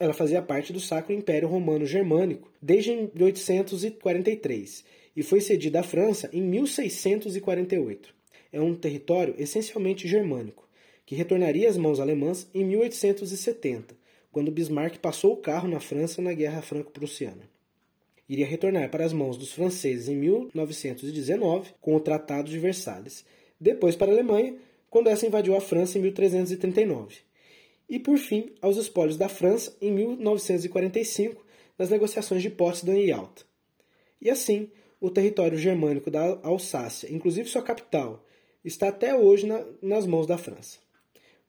ela 0.00 0.14
fazia 0.14 0.42
parte 0.42 0.72
do 0.72 0.80
Sacro 0.80 1.12
Império 1.12 1.48
Romano 1.48 1.86
Germânico 1.86 2.50
desde 2.60 2.90
1843 3.14 4.84
e 5.14 5.22
foi 5.22 5.40
cedida 5.40 5.80
à 5.80 5.82
França 5.82 6.28
em 6.32 6.42
1648. 6.42 8.14
É 8.50 8.60
um 8.60 8.74
território 8.74 9.34
essencialmente 9.38 10.08
germânico, 10.08 10.66
que 11.04 11.14
retornaria 11.14 11.68
às 11.68 11.76
mãos 11.76 12.00
alemãs 12.00 12.48
em 12.54 12.64
1870, 12.64 13.94
quando 14.30 14.50
Bismarck 14.50 14.98
passou 14.98 15.32
o 15.32 15.36
carro 15.36 15.68
na 15.68 15.80
França 15.80 16.22
na 16.22 16.32
Guerra 16.32 16.62
Franco-Prussiana. 16.62 17.50
Iria 18.28 18.46
retornar 18.46 18.90
para 18.90 19.04
as 19.04 19.12
mãos 19.12 19.36
dos 19.36 19.52
franceses 19.52 20.08
em 20.08 20.16
1919, 20.16 21.74
com 21.80 21.94
o 21.94 22.00
Tratado 22.00 22.50
de 22.50 22.58
Versalhes, 22.58 23.24
depois 23.60 23.94
para 23.94 24.10
a 24.10 24.14
Alemanha, 24.14 24.56
quando 24.88 25.08
essa 25.08 25.26
invadiu 25.26 25.56
a 25.56 25.60
França 25.60 25.98
em 25.98 26.02
1339, 26.02 27.16
e 27.88 27.98
por 27.98 28.16
fim 28.16 28.50
aos 28.60 28.76
espólios 28.76 29.16
da 29.16 29.28
França 29.28 29.76
em 29.80 29.90
1945, 29.90 31.44
nas 31.78 31.90
negociações 31.90 32.42
de 32.42 32.50
Potsdam 32.50 32.96
e 32.96 33.08
Yalta. 33.08 33.42
E 34.20 34.30
assim, 34.30 34.70
o 35.00 35.10
território 35.10 35.58
germânico 35.58 36.10
da 36.10 36.38
Alsácia, 36.42 37.12
inclusive 37.12 37.48
sua 37.48 37.62
capital, 37.62 38.24
está 38.64 38.88
até 38.88 39.14
hoje 39.14 39.46
na, 39.46 39.64
nas 39.82 40.06
mãos 40.06 40.26
da 40.26 40.38
França. 40.38 40.78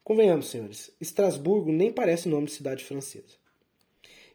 Convenhamos, 0.04 0.50
senhores, 0.50 0.94
Estrasburgo 1.00 1.72
nem 1.72 1.90
parece 1.90 2.28
nome 2.28 2.44
de 2.44 2.52
cidade 2.52 2.84
francesa. 2.84 3.38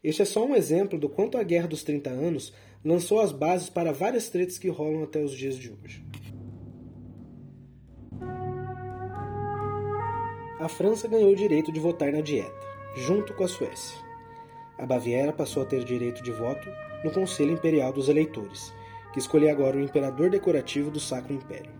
Este 0.03 0.23
é 0.23 0.25
só 0.25 0.43
um 0.43 0.55
exemplo 0.55 0.97
do 0.97 1.07
quanto 1.07 1.37
a 1.37 1.43
Guerra 1.43 1.67
dos 1.67 1.83
30 1.83 2.09
Anos 2.09 2.51
lançou 2.83 3.19
as 3.19 3.31
bases 3.31 3.69
para 3.69 3.93
várias 3.93 4.29
tretas 4.29 4.57
que 4.57 4.67
rolam 4.67 5.03
até 5.03 5.21
os 5.23 5.31
dias 5.31 5.55
de 5.55 5.71
hoje. 5.71 6.03
A 10.59 10.67
França 10.67 11.07
ganhou 11.07 11.31
o 11.31 11.35
direito 11.35 11.71
de 11.71 11.79
votar 11.79 12.11
na 12.11 12.21
Dieta, 12.21 12.51
junto 12.95 13.35
com 13.35 13.43
a 13.43 13.47
Suécia. 13.47 13.99
A 14.75 14.87
Baviera 14.87 15.31
passou 15.31 15.61
a 15.61 15.65
ter 15.67 15.83
direito 15.83 16.23
de 16.23 16.31
voto 16.31 16.67
no 17.03 17.11
Conselho 17.11 17.51
Imperial 17.51 17.93
dos 17.93 18.09
Eleitores, 18.09 18.73
que 19.13 19.19
escolheu 19.19 19.51
agora 19.51 19.77
o 19.77 19.81
imperador 19.81 20.31
decorativo 20.31 20.89
do 20.89 20.99
Sacro 20.99 21.31
Império. 21.31 21.71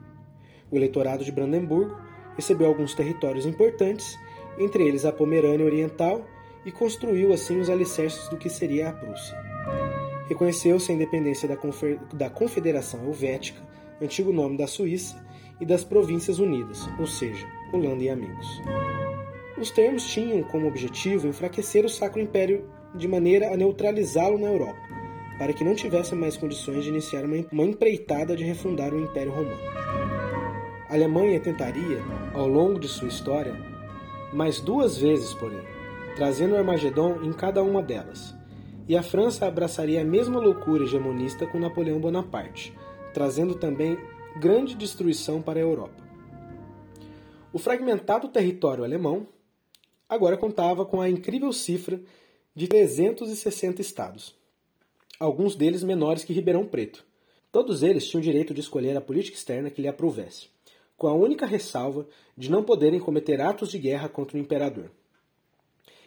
O 0.70 0.76
eleitorado 0.76 1.26
de 1.26 1.32
Brandemburgo 1.32 2.09
recebeu 2.40 2.68
alguns 2.68 2.94
territórios 2.94 3.46
importantes, 3.46 4.18
entre 4.58 4.88
eles 4.88 5.04
a 5.04 5.12
Pomerânia 5.12 5.66
Oriental, 5.66 6.26
e 6.66 6.72
construiu 6.72 7.34
assim 7.34 7.60
os 7.60 7.70
alicerces 7.70 8.30
do 8.30 8.38
que 8.38 8.50
seria 8.50 8.90
a 8.90 8.94
Prússia. 8.94 9.38
Reconheceu-se 10.30 10.90
a 10.90 10.96
independência 10.96 11.50
da, 12.14 12.30
Confederação 12.30 13.04
Helvética, 13.04 13.62
antigo 14.02 14.32
nome 14.32 14.58
da 14.58 14.68
Suíça, 14.68 15.22
e 15.60 15.66
das 15.66 15.84
Províncias 15.84 16.40
Unidas, 16.40 16.88
ou 16.98 17.06
seja, 17.06 17.46
Holanda 17.74 18.04
e 18.04 18.10
amigos. 18.10 18.48
Os 19.58 19.72
termos 19.72 20.06
tinham 20.06 20.42
como 20.44 20.70
objetivo 20.70 21.28
enfraquecer 21.28 21.84
o 21.84 21.90
Sacro 21.90 22.22
Império 22.22 22.70
de 22.96 23.08
maneira 23.10 23.54
a 23.54 23.58
neutralizá-lo 23.58 24.38
na 24.38 24.48
Europa, 24.48 24.80
para 25.38 25.52
que 25.52 25.66
não 25.66 25.76
tivesse 25.76 26.16
mais 26.16 26.38
condições 26.38 26.86
de 26.86 26.90
iniciar 26.90 27.26
uma 27.26 27.66
empreitada 27.66 28.34
de 28.38 28.46
refundar 28.46 28.94
o 28.94 29.04
Império 29.04 29.34
Romano. 29.34 29.60
A 30.90 30.94
Alemanha 30.96 31.40
tentaria, 31.40 32.02
ao 32.34 32.48
longo 32.48 32.80
de 32.80 32.88
sua 32.88 33.08
história, 33.08 33.56
mais 34.34 34.60
duas 34.60 34.98
vezes, 34.98 35.34
porém, 35.34 35.62
trazendo 36.16 36.56
Armagedon 36.56 37.22
em 37.24 37.32
cada 37.32 37.64
uma 37.64 37.82
delas. 37.82 38.36
E 38.88 38.98
a 38.98 39.04
França 39.04 39.46
abraçaria 39.46 40.02
a 40.02 40.06
mesma 40.06 40.40
loucura 40.40 40.84
hegemonista 40.84 41.46
com 41.46 41.60
Napoleão 41.60 42.00
Bonaparte, 42.00 42.76
trazendo 43.14 43.56
também 43.56 43.98
grande 44.40 44.76
destruição 44.76 45.42
para 45.42 45.60
a 45.60 45.62
Europa. 45.62 46.04
O 47.54 47.60
fragmentado 47.60 48.28
território 48.28 48.84
alemão 48.84 49.28
agora 50.08 50.36
contava 50.36 50.86
com 50.86 51.00
a 51.00 51.10
incrível 51.10 51.54
cifra 51.54 52.02
de 52.56 52.68
360 52.68 53.82
estados 53.82 54.40
alguns 55.20 55.56
deles 55.56 55.84
menores 55.84 56.24
que 56.24 56.34
Ribeirão 56.34 56.66
Preto. 56.66 57.06
Todos 57.52 57.84
eles 57.84 58.08
tinham 58.08 58.22
direito 58.22 58.54
de 58.54 58.62
escolher 58.62 58.96
a 58.96 59.02
política 59.02 59.36
externa 59.36 59.70
que 59.70 59.82
lhe 59.82 59.88
aprovesse, 59.88 60.48
com 61.00 61.08
a 61.08 61.14
única 61.14 61.46
ressalva 61.46 62.06
de 62.38 62.52
não 62.52 62.62
poderem 62.62 63.00
cometer 63.00 63.40
atos 63.40 63.72
de 63.72 63.80
guerra 63.80 64.10
contra 64.10 64.38
o 64.38 64.40
imperador. 64.40 64.92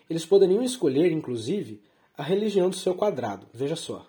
Eles 0.09 0.27
poderiam 0.27 0.63
escolher, 0.63 1.11
inclusive, 1.11 1.83
a 2.17 2.23
religião 2.23 2.69
do 2.69 2.77
seu 2.77 2.95
quadrado, 2.95 3.47
veja 3.55 3.75
só. 3.75 4.07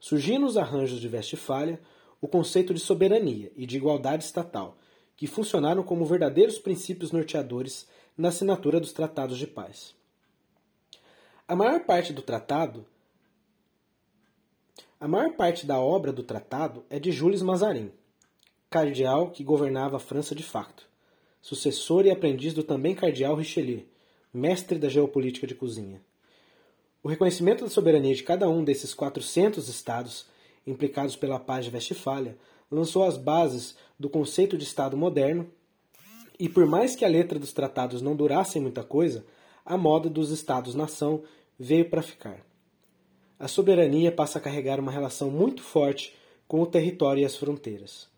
Surgiu 0.00 0.40
nos 0.40 0.56
arranjos 0.56 0.98
de 0.98 1.08
Westfália 1.08 1.78
o 2.22 2.26
conceito 2.26 2.72
de 2.72 2.80
soberania 2.80 3.52
e 3.54 3.66
de 3.66 3.76
igualdade 3.76 4.24
estatal, 4.24 4.78
que 5.14 5.26
funcionaram 5.26 5.82
como 5.82 6.06
verdadeiros 6.06 6.58
princípios 6.58 7.12
norteadores 7.12 7.86
na 8.16 8.28
assinatura 8.28 8.80
dos 8.80 8.92
tratados 8.92 9.36
de 9.36 9.46
paz. 9.46 9.94
A 11.46 11.54
maior 11.54 11.80
parte 11.84 12.14
do 12.14 12.22
tratado 12.22 12.86
a 15.00 15.06
maior 15.06 15.34
parte 15.34 15.64
da 15.64 15.78
obra 15.78 16.12
do 16.12 16.24
tratado 16.24 16.84
é 16.90 16.98
de 16.98 17.12
Jules 17.12 17.40
Mazarin, 17.40 17.92
cardeal 18.70 19.30
que 19.30 19.42
governava 19.42 19.96
a 19.96 20.00
França 20.00 20.34
de 20.34 20.42
facto, 20.42 20.86
sucessor 21.40 22.04
e 22.04 22.10
aprendiz 22.10 22.52
do 22.52 22.62
também 22.62 22.94
cardeal 22.94 23.34
Richelieu, 23.34 23.84
mestre 24.32 24.78
da 24.78 24.88
geopolítica 24.88 25.46
de 25.46 25.54
cozinha. 25.54 26.02
O 27.02 27.08
reconhecimento 27.08 27.64
da 27.64 27.70
soberania 27.70 28.14
de 28.14 28.22
cada 28.22 28.48
um 28.48 28.62
desses 28.62 28.92
400 28.92 29.68
estados 29.68 30.26
implicados 30.66 31.16
pela 31.16 31.38
paz 31.38 31.64
de 31.64 31.70
Westfália 31.70 32.36
lançou 32.70 33.04
as 33.04 33.16
bases 33.16 33.76
do 33.98 34.10
conceito 34.10 34.58
de 34.58 34.64
Estado 34.64 34.96
moderno 34.96 35.50
E 36.40 36.48
por 36.48 36.66
mais 36.66 36.94
que 36.94 37.04
a 37.04 37.08
letra 37.08 37.36
dos 37.36 37.52
tratados 37.52 38.00
não 38.00 38.14
durasse 38.14 38.60
muita 38.60 38.84
coisa, 38.84 39.24
a 39.64 39.76
moda 39.76 40.08
dos 40.08 40.30
estados-nação 40.30 41.24
veio 41.58 41.90
para 41.90 42.00
ficar. 42.00 42.46
A 43.40 43.48
soberania 43.48 44.12
passa 44.12 44.38
a 44.38 44.40
carregar 44.40 44.78
uma 44.78 44.92
relação 44.92 45.30
muito 45.30 45.62
forte 45.62 46.14
com 46.46 46.60
o 46.60 46.66
território 46.66 47.22
e 47.22 47.24
as 47.24 47.36
fronteiras. 47.36 48.08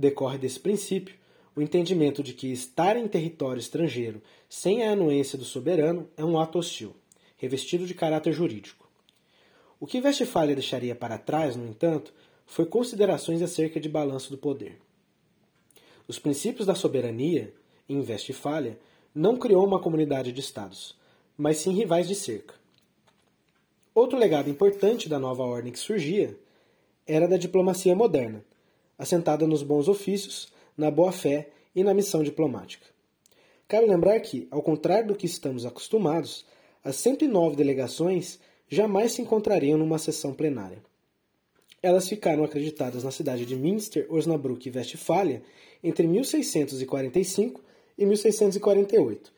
Decorre 0.00 0.38
desse 0.38 0.58
princípio 0.58 1.14
o 1.54 1.60
entendimento 1.60 2.22
de 2.22 2.32
que 2.32 2.50
estar 2.50 2.96
em 2.96 3.06
território 3.06 3.60
estrangeiro 3.60 4.22
sem 4.48 4.82
a 4.82 4.92
anuência 4.92 5.36
do 5.36 5.44
soberano 5.44 6.08
é 6.16 6.24
um 6.24 6.40
ato 6.40 6.58
hostil, 6.58 6.96
revestido 7.36 7.86
de 7.86 7.92
caráter 7.92 8.32
jurídico. 8.32 8.88
O 9.78 9.86
que 9.86 10.00
Westphalia 10.00 10.54
deixaria 10.54 10.94
para 10.94 11.18
trás, 11.18 11.54
no 11.54 11.66
entanto, 11.66 12.14
foi 12.46 12.64
considerações 12.64 13.42
acerca 13.42 13.78
de 13.78 13.90
balanço 13.90 14.30
do 14.30 14.38
poder. 14.38 14.78
Os 16.08 16.18
princípios 16.18 16.66
da 16.66 16.74
soberania, 16.74 17.52
em 17.86 18.00
Westphalia, 18.00 18.78
não 19.14 19.36
criou 19.36 19.66
uma 19.66 19.80
comunidade 19.80 20.32
de 20.32 20.40
estados, 20.40 20.96
mas 21.36 21.58
sim 21.58 21.72
rivais 21.72 22.08
de 22.08 22.14
cerca. 22.14 22.54
Outro 23.94 24.18
legado 24.18 24.48
importante 24.48 25.10
da 25.10 25.18
nova 25.18 25.42
ordem 25.42 25.70
que 25.70 25.78
surgia 25.78 26.38
era 27.06 27.28
da 27.28 27.36
diplomacia 27.36 27.94
moderna, 27.94 28.42
assentada 29.00 29.46
nos 29.46 29.62
bons 29.62 29.88
ofícios, 29.88 30.52
na 30.76 30.90
boa-fé 30.90 31.48
e 31.74 31.82
na 31.82 31.94
missão 31.94 32.22
diplomática. 32.22 32.86
Cabe 33.66 33.86
lembrar 33.86 34.20
que, 34.20 34.46
ao 34.50 34.62
contrário 34.62 35.08
do 35.08 35.14
que 35.14 35.24
estamos 35.24 35.64
acostumados, 35.64 36.44
as 36.84 36.96
109 36.96 37.56
delegações 37.56 38.38
jamais 38.68 39.12
se 39.12 39.22
encontrariam 39.22 39.78
numa 39.78 39.98
sessão 39.98 40.34
plenária. 40.34 40.82
Elas 41.82 42.06
ficaram 42.06 42.44
acreditadas 42.44 43.02
na 43.02 43.10
cidade 43.10 43.46
de 43.46 43.56
Münster, 43.56 44.06
Osnabrück 44.10 44.68
e 44.68 44.72
Westfália 44.72 45.42
entre 45.82 46.06
1645 46.06 47.62
e 47.96 48.04
1648, 48.04 49.32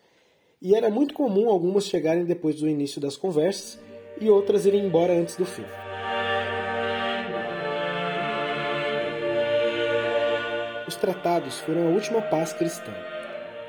e 0.60 0.74
era 0.74 0.90
muito 0.90 1.14
comum 1.14 1.48
algumas 1.48 1.86
chegarem 1.86 2.24
depois 2.24 2.56
do 2.56 2.68
início 2.68 3.00
das 3.00 3.16
conversas 3.16 3.78
e 4.20 4.28
outras 4.28 4.66
irem 4.66 4.84
embora 4.84 5.12
antes 5.12 5.36
do 5.36 5.44
fim. 5.44 5.64
Os 10.92 10.96
tratados 10.96 11.58
foram 11.60 11.86
a 11.86 11.90
última 11.90 12.20
paz 12.20 12.52
cristã. 12.52 12.92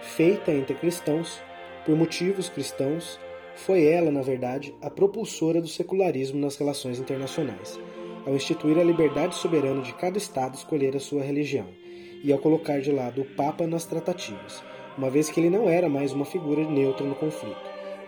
Feita 0.02 0.52
entre 0.52 0.76
cristãos, 0.76 1.42
por 1.86 1.96
motivos 1.96 2.50
cristãos, 2.50 3.18
foi 3.56 3.86
ela, 3.86 4.12
na 4.12 4.22
verdade, 4.22 4.76
a 4.82 4.90
propulsora 4.90 5.62
do 5.62 5.68
secularismo 5.70 6.38
nas 6.38 6.58
relações 6.58 7.00
internacionais, 7.00 7.80
ao 8.28 8.36
instituir 8.36 8.78
a 8.78 8.84
liberdade 8.84 9.36
soberana 9.36 9.82
de 9.82 9.94
cada 9.94 10.18
Estado 10.18 10.56
escolher 10.56 10.98
a 10.98 11.00
sua 11.00 11.24
religião, 11.24 11.68
e 12.22 12.34
ao 12.34 12.40
colocar 12.40 12.82
de 12.82 12.92
lado 12.92 13.22
o 13.22 13.36
Papa 13.36 13.66
nas 13.66 13.86
tratativas, 13.86 14.62
uma 14.98 15.10
vez 15.10 15.30
que 15.30 15.40
ele 15.40 15.50
não 15.50 15.70
era 15.70 15.88
mais 15.88 16.12
uma 16.12 16.26
figura 16.26 16.66
neutra 16.66 17.06
no 17.06 17.16
conflito, 17.16 17.56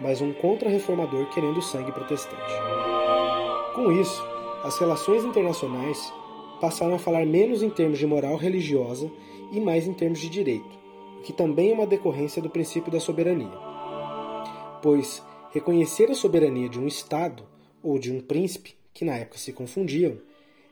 mas 0.01 0.19
um 0.19 0.34
contra-reformador 0.34 1.30
querendo 1.30 1.62
sangue 1.62 1.93
protestante. 1.93 2.54
Com 3.75 3.93
isso, 3.93 4.21
as 4.65 4.78
relações 4.78 5.23
internacionais 5.23 6.13
passaram 6.59 6.95
a 6.95 6.99
falar 6.99 7.25
menos 7.25 7.61
em 7.61 7.69
termos 7.69 7.99
de 7.99 8.07
moral 8.07 8.35
religiosa 8.35 9.11
e 9.51 9.59
mais 9.59 9.87
em 9.87 9.93
termos 9.93 10.19
de 10.19 10.29
direito, 10.29 10.77
o 11.19 11.21
que 11.21 11.33
também 11.33 11.71
é 11.71 11.73
uma 11.73 11.87
decorrência 11.87 12.41
do 12.41 12.49
princípio 12.49 12.91
da 12.91 12.99
soberania. 12.99 13.51
Pois 14.81 15.21
reconhecer 15.51 16.09
a 16.11 16.15
soberania 16.15 16.69
de 16.69 16.79
um 16.79 16.87
Estado 16.87 17.43
ou 17.81 17.97
de 17.99 18.11
um 18.11 18.19
príncipe, 18.19 18.75
que 18.93 19.05
na 19.05 19.15
época 19.15 19.37
se 19.37 19.53
confundiam, 19.53 20.17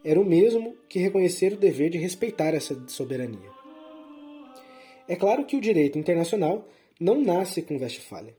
era 0.03 0.19
o 0.19 0.25
mesmo 0.25 0.75
que 0.89 0.99
reconhecer 0.99 1.53
o 1.53 1.57
dever 1.57 1.89
de 1.89 1.97
respeitar 1.97 2.53
essa 2.53 2.77
soberania. 2.87 3.49
É 5.07 5.15
claro 5.15 5.45
que 5.45 5.55
o 5.55 5.61
direito 5.61 5.97
internacional 5.97 6.67
não 6.99 7.21
nasce 7.21 7.61
com 7.61 7.77
Westphalia. 7.77 8.35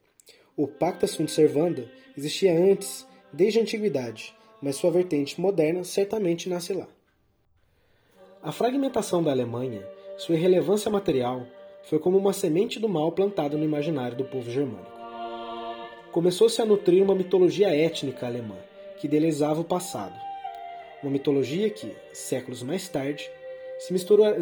O 0.57 0.67
Pacta 0.67 1.07
Sunt 1.07 1.31
Servanda 1.31 1.91
existia 2.17 2.57
antes, 2.57 3.07
desde 3.33 3.59
a 3.59 3.63
antiguidade, 3.63 4.35
mas 4.63 4.77
sua 4.77 4.91
vertente 4.91 5.41
moderna 5.41 5.85
certamente 5.85 6.49
nasce 6.49 6.73
lá. 6.73 6.89
A 8.45 8.53
fragmentação 8.53 9.23
da 9.23 9.31
Alemanha, 9.31 9.81
sua 10.19 10.35
irrelevância 10.35 10.91
material, 10.91 11.47
foi 11.85 11.99
como 11.99 12.19
uma 12.19 12.35
semente 12.35 12.79
do 12.79 12.87
mal 12.87 13.11
plantada 13.11 13.57
no 13.57 13.65
imaginário 13.65 14.19
do 14.19 14.25
povo 14.27 14.51
germânico. 14.51 14.93
Começou-se 16.13 16.61
a 16.61 16.67
nutrir 16.67 17.03
uma 17.03 17.15
mitologia 17.15 17.75
étnica 17.75 18.27
alemã, 18.27 18.57
que 18.99 19.07
idealizava 19.07 19.63
o 19.63 19.65
passado. 19.65 20.15
Uma 21.03 21.11
mitologia 21.11 21.71
que, 21.71 21.97
séculos 22.13 22.63
mais 22.63 22.87
tarde, 22.87 23.31
se, 23.79 23.95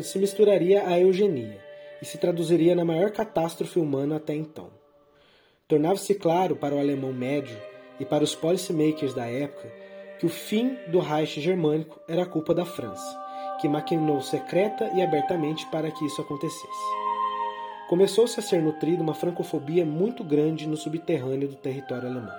se 0.02 0.18
misturaria 0.18 0.84
à 0.84 0.98
eugenia 0.98 1.60
e 2.02 2.04
se 2.04 2.18
traduziria 2.18 2.74
na 2.74 2.84
maior 2.84 3.12
catástrofe 3.12 3.78
humana 3.78 4.16
até 4.16 4.34
então. 4.34 4.70
Tornava-se 5.68 6.12
claro 6.16 6.56
para 6.56 6.74
o 6.74 6.80
alemão 6.80 7.12
médio 7.12 7.56
e 8.00 8.04
para 8.04 8.24
os 8.24 8.34
policymakers 8.34 9.14
da 9.14 9.26
época 9.26 9.72
que 10.18 10.26
o 10.26 10.28
fim 10.28 10.76
do 10.88 10.98
Reich 10.98 11.40
germânico 11.40 12.00
era 12.08 12.26
culpa 12.26 12.52
da 12.52 12.64
França 12.64 13.21
que 13.62 13.68
maquinou 13.68 14.20
secreta 14.20 14.90
e 14.92 15.00
abertamente 15.00 15.64
para 15.66 15.88
que 15.88 16.04
isso 16.04 16.20
acontecesse. 16.20 16.66
Começou-se 17.88 18.40
a 18.40 18.42
ser 18.42 18.60
nutrida 18.60 19.00
uma 19.00 19.14
francofobia 19.14 19.86
muito 19.86 20.24
grande 20.24 20.66
no 20.66 20.76
subterrâneo 20.76 21.46
do 21.46 21.54
território 21.54 22.08
alemão. 22.08 22.34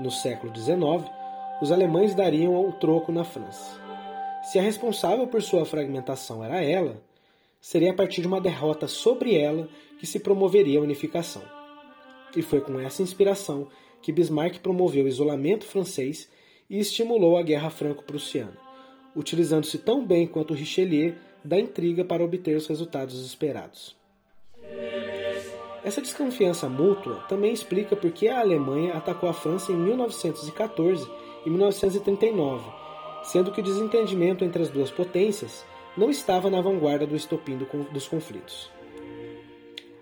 No 0.00 0.10
século 0.10 0.50
XIX, 0.56 1.12
os 1.60 1.70
alemães 1.70 2.14
dariam 2.14 2.58
o 2.58 2.72
troco 2.72 3.12
na 3.12 3.22
França. 3.22 3.78
Se 4.44 4.58
a 4.58 4.62
responsável 4.62 5.26
por 5.26 5.42
sua 5.42 5.66
fragmentação 5.66 6.42
era 6.42 6.62
ela, 6.62 6.96
seria 7.60 7.90
a 7.90 7.94
partir 7.94 8.22
de 8.22 8.28
uma 8.28 8.40
derrota 8.40 8.88
sobre 8.88 9.36
ela 9.36 9.68
que 9.98 10.06
se 10.06 10.18
promoveria 10.18 10.78
a 10.78 10.82
unificação. 10.82 11.42
E 12.34 12.40
foi 12.40 12.62
com 12.62 12.80
essa 12.80 13.02
inspiração 13.02 13.68
que 14.00 14.10
Bismarck 14.10 14.58
promoveu 14.60 15.04
o 15.04 15.08
isolamento 15.08 15.66
francês 15.66 16.30
e 16.70 16.78
estimulou 16.78 17.36
a 17.36 17.42
Guerra 17.42 17.68
Franco-Prussiana 17.68 18.65
utilizando-se 19.16 19.78
tão 19.78 20.06
bem 20.06 20.26
quanto 20.26 20.52
Richelieu 20.52 21.14
da 21.42 21.58
intriga 21.58 22.04
para 22.04 22.22
obter 22.22 22.54
os 22.56 22.66
resultados 22.66 23.24
esperados. 23.24 23.96
Essa 25.82 26.02
desconfiança 26.02 26.68
mútua 26.68 27.24
também 27.28 27.52
explica 27.52 27.96
por 27.96 28.10
que 28.10 28.28
a 28.28 28.40
Alemanha 28.40 28.94
atacou 28.94 29.28
a 29.28 29.32
França 29.32 29.72
em 29.72 29.76
1914 29.76 31.08
e 31.46 31.50
1939, 31.50 32.68
sendo 33.22 33.52
que 33.52 33.60
o 33.60 33.64
desentendimento 33.64 34.44
entre 34.44 34.62
as 34.62 34.68
duas 34.68 34.90
potências 34.90 35.64
não 35.96 36.10
estava 36.10 36.50
na 36.50 36.60
vanguarda 36.60 37.06
do 37.06 37.16
estopim 37.16 37.56
dos 37.92 38.08
conflitos. 38.08 38.70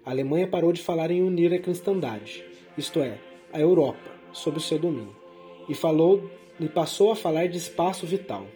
A 0.05 0.11
Alemanha 0.11 0.48
parou 0.48 0.72
de 0.72 0.83
falar 0.83 1.11
em 1.11 1.22
unir 1.22 1.53
a 1.55 1.59
cristandade, 1.59 2.44
isto 2.77 3.00
é, 3.00 3.18
a 3.53 3.61
Europa, 3.61 4.11
sob 4.33 4.57
o 4.57 4.61
seu 4.61 4.79
domínio, 4.79 5.14
e 5.68 5.74
falou 5.74 6.29
e 6.59 6.68
passou 6.68 7.12
a 7.12 7.16
falar 7.16 7.46
de 7.46 7.59
espaço 7.59 8.07
vital 8.07 8.46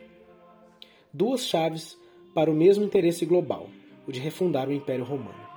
duas 1.18 1.44
chaves 1.44 1.98
para 2.32 2.48
o 2.48 2.54
mesmo 2.54 2.84
interesse 2.84 3.26
global, 3.26 3.68
o 4.06 4.12
de 4.12 4.20
refundar 4.20 4.68
o 4.68 4.72
Império 4.72 5.04
Romano. 5.04 5.48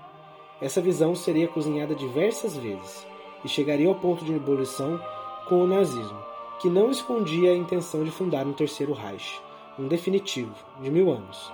Essa 0.59 0.81
visão 0.81 1.13
seria 1.13 1.47
cozinhada 1.47 1.93
diversas 1.93 2.57
vezes 2.57 3.05
e 3.45 3.47
chegaria 3.47 3.87
ao 3.87 3.93
ponto 3.93 4.25
de 4.25 4.33
ebulição 4.33 4.99
com 5.47 5.61
o 5.61 5.67
nazismo, 5.67 6.19
que 6.59 6.67
não 6.67 6.89
escondia 6.89 7.51
a 7.51 7.55
intenção 7.55 8.03
de 8.03 8.09
fundar 8.09 8.47
um 8.47 8.53
terceiro 8.53 8.91
Reich, 8.91 9.39
um 9.77 9.87
definitivo, 9.87 10.55
de 10.81 10.89
mil 10.89 11.11
anos. 11.11 11.51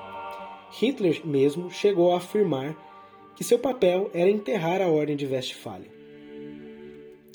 Hitler 0.72 1.22
mesmo 1.26 1.70
chegou 1.70 2.13
a 2.13 2.17
afirmar 2.17 2.78
que 3.36 3.43
seu 3.43 3.60
papel 3.60 4.10
era 4.13 4.30
enterrar 4.30 4.82
a 4.82 4.88
Ordem 4.88 5.17
de 5.17 5.26
Westphalia. 5.26 5.91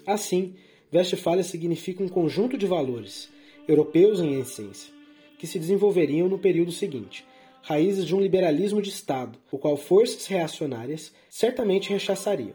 Assim, 0.07 0.55
Westphalia 0.91 1.45
significa 1.45 2.03
um 2.03 2.09
conjunto 2.09 2.57
de 2.57 2.67
valores, 2.67 3.31
europeus 3.69 4.21
em 4.21 4.41
essência, 4.41 5.02
que 5.43 5.47
se 5.49 5.59
desenvolveriam 5.59 6.29
no 6.29 6.39
período 6.39 6.71
seguinte, 6.71 7.27
raízes 7.63 8.07
de 8.07 8.15
um 8.15 8.21
liberalismo 8.21 8.81
de 8.81 8.91
Estado, 8.91 9.37
o 9.51 9.59
qual 9.59 9.77
forças 9.77 10.25
reacionárias 10.25 11.13
certamente 11.29 11.91
rechaçariam. 11.91 12.55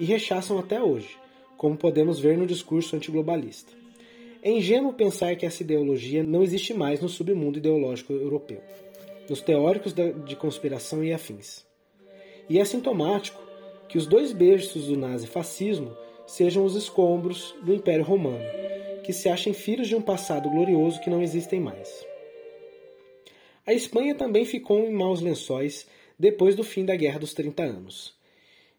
E 0.00 0.06
rechaçam 0.06 0.58
até 0.58 0.82
hoje, 0.82 1.18
como 1.58 1.76
podemos 1.76 2.18
ver 2.18 2.38
no 2.38 2.46
discurso 2.46 2.96
antiglobalista. 2.96 3.70
É 4.42 4.50
ingênuo 4.50 4.94
pensar 4.94 5.36
que 5.36 5.44
essa 5.44 5.62
ideologia 5.62 6.22
não 6.22 6.42
existe 6.42 6.72
mais 6.72 7.02
no 7.02 7.08
submundo 7.10 7.58
ideológico 7.58 8.14
europeu, 8.14 8.62
nos 9.28 9.42
teóricos 9.42 9.92
de 9.92 10.36
conspiração 10.36 11.04
e 11.04 11.12
afins. 11.12 11.66
E 12.48 12.58
é 12.58 12.64
sintomático 12.64 13.42
que 13.90 13.98
os 13.98 14.06
dois 14.06 14.32
berços 14.32 14.86
do 14.86 14.96
nazifascismo 14.96 15.94
sejam 16.26 16.64
os 16.64 16.76
escombros 16.76 17.54
do 17.62 17.74
Império 17.74 18.06
Romano, 18.06 18.42
que 19.04 19.12
se 19.12 19.28
achem 19.28 19.52
filhos 19.52 19.86
de 19.86 19.94
um 19.94 20.02
passado 20.02 20.50
glorioso 20.50 21.00
que 21.00 21.10
não 21.10 21.22
existem 21.22 21.60
mais. 21.60 22.04
A 23.66 23.72
Espanha 23.72 24.14
também 24.14 24.44
ficou 24.44 24.80
em 24.80 24.92
maus 24.92 25.20
lençóis 25.20 25.86
depois 26.18 26.56
do 26.56 26.64
fim 26.64 26.84
da 26.84 26.96
Guerra 26.96 27.20
dos 27.20 27.32
30 27.34 27.62
Anos. 27.62 28.14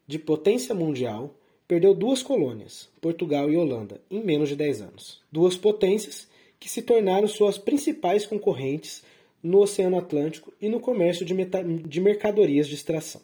De 0.06 0.18
potência 0.18 0.74
mundial, 0.74 1.34
perdeu 1.66 1.94
duas 1.94 2.22
colônias, 2.22 2.88
Portugal 3.00 3.50
e 3.50 3.56
Holanda, 3.56 4.00
em 4.10 4.22
menos 4.22 4.48
de 4.48 4.56
10 4.56 4.82
anos. 4.82 5.20
Duas 5.32 5.56
potências 5.56 6.28
que 6.60 6.68
se 6.68 6.82
tornaram 6.82 7.26
suas 7.26 7.58
principais 7.58 8.26
concorrentes 8.26 9.02
no 9.42 9.58
Oceano 9.58 9.98
Atlântico 9.98 10.52
e 10.60 10.68
no 10.68 10.80
comércio 10.80 11.24
de, 11.24 11.34
de 11.34 12.00
mercadorias 12.00 12.66
de 12.68 12.74
extração. 12.74 13.20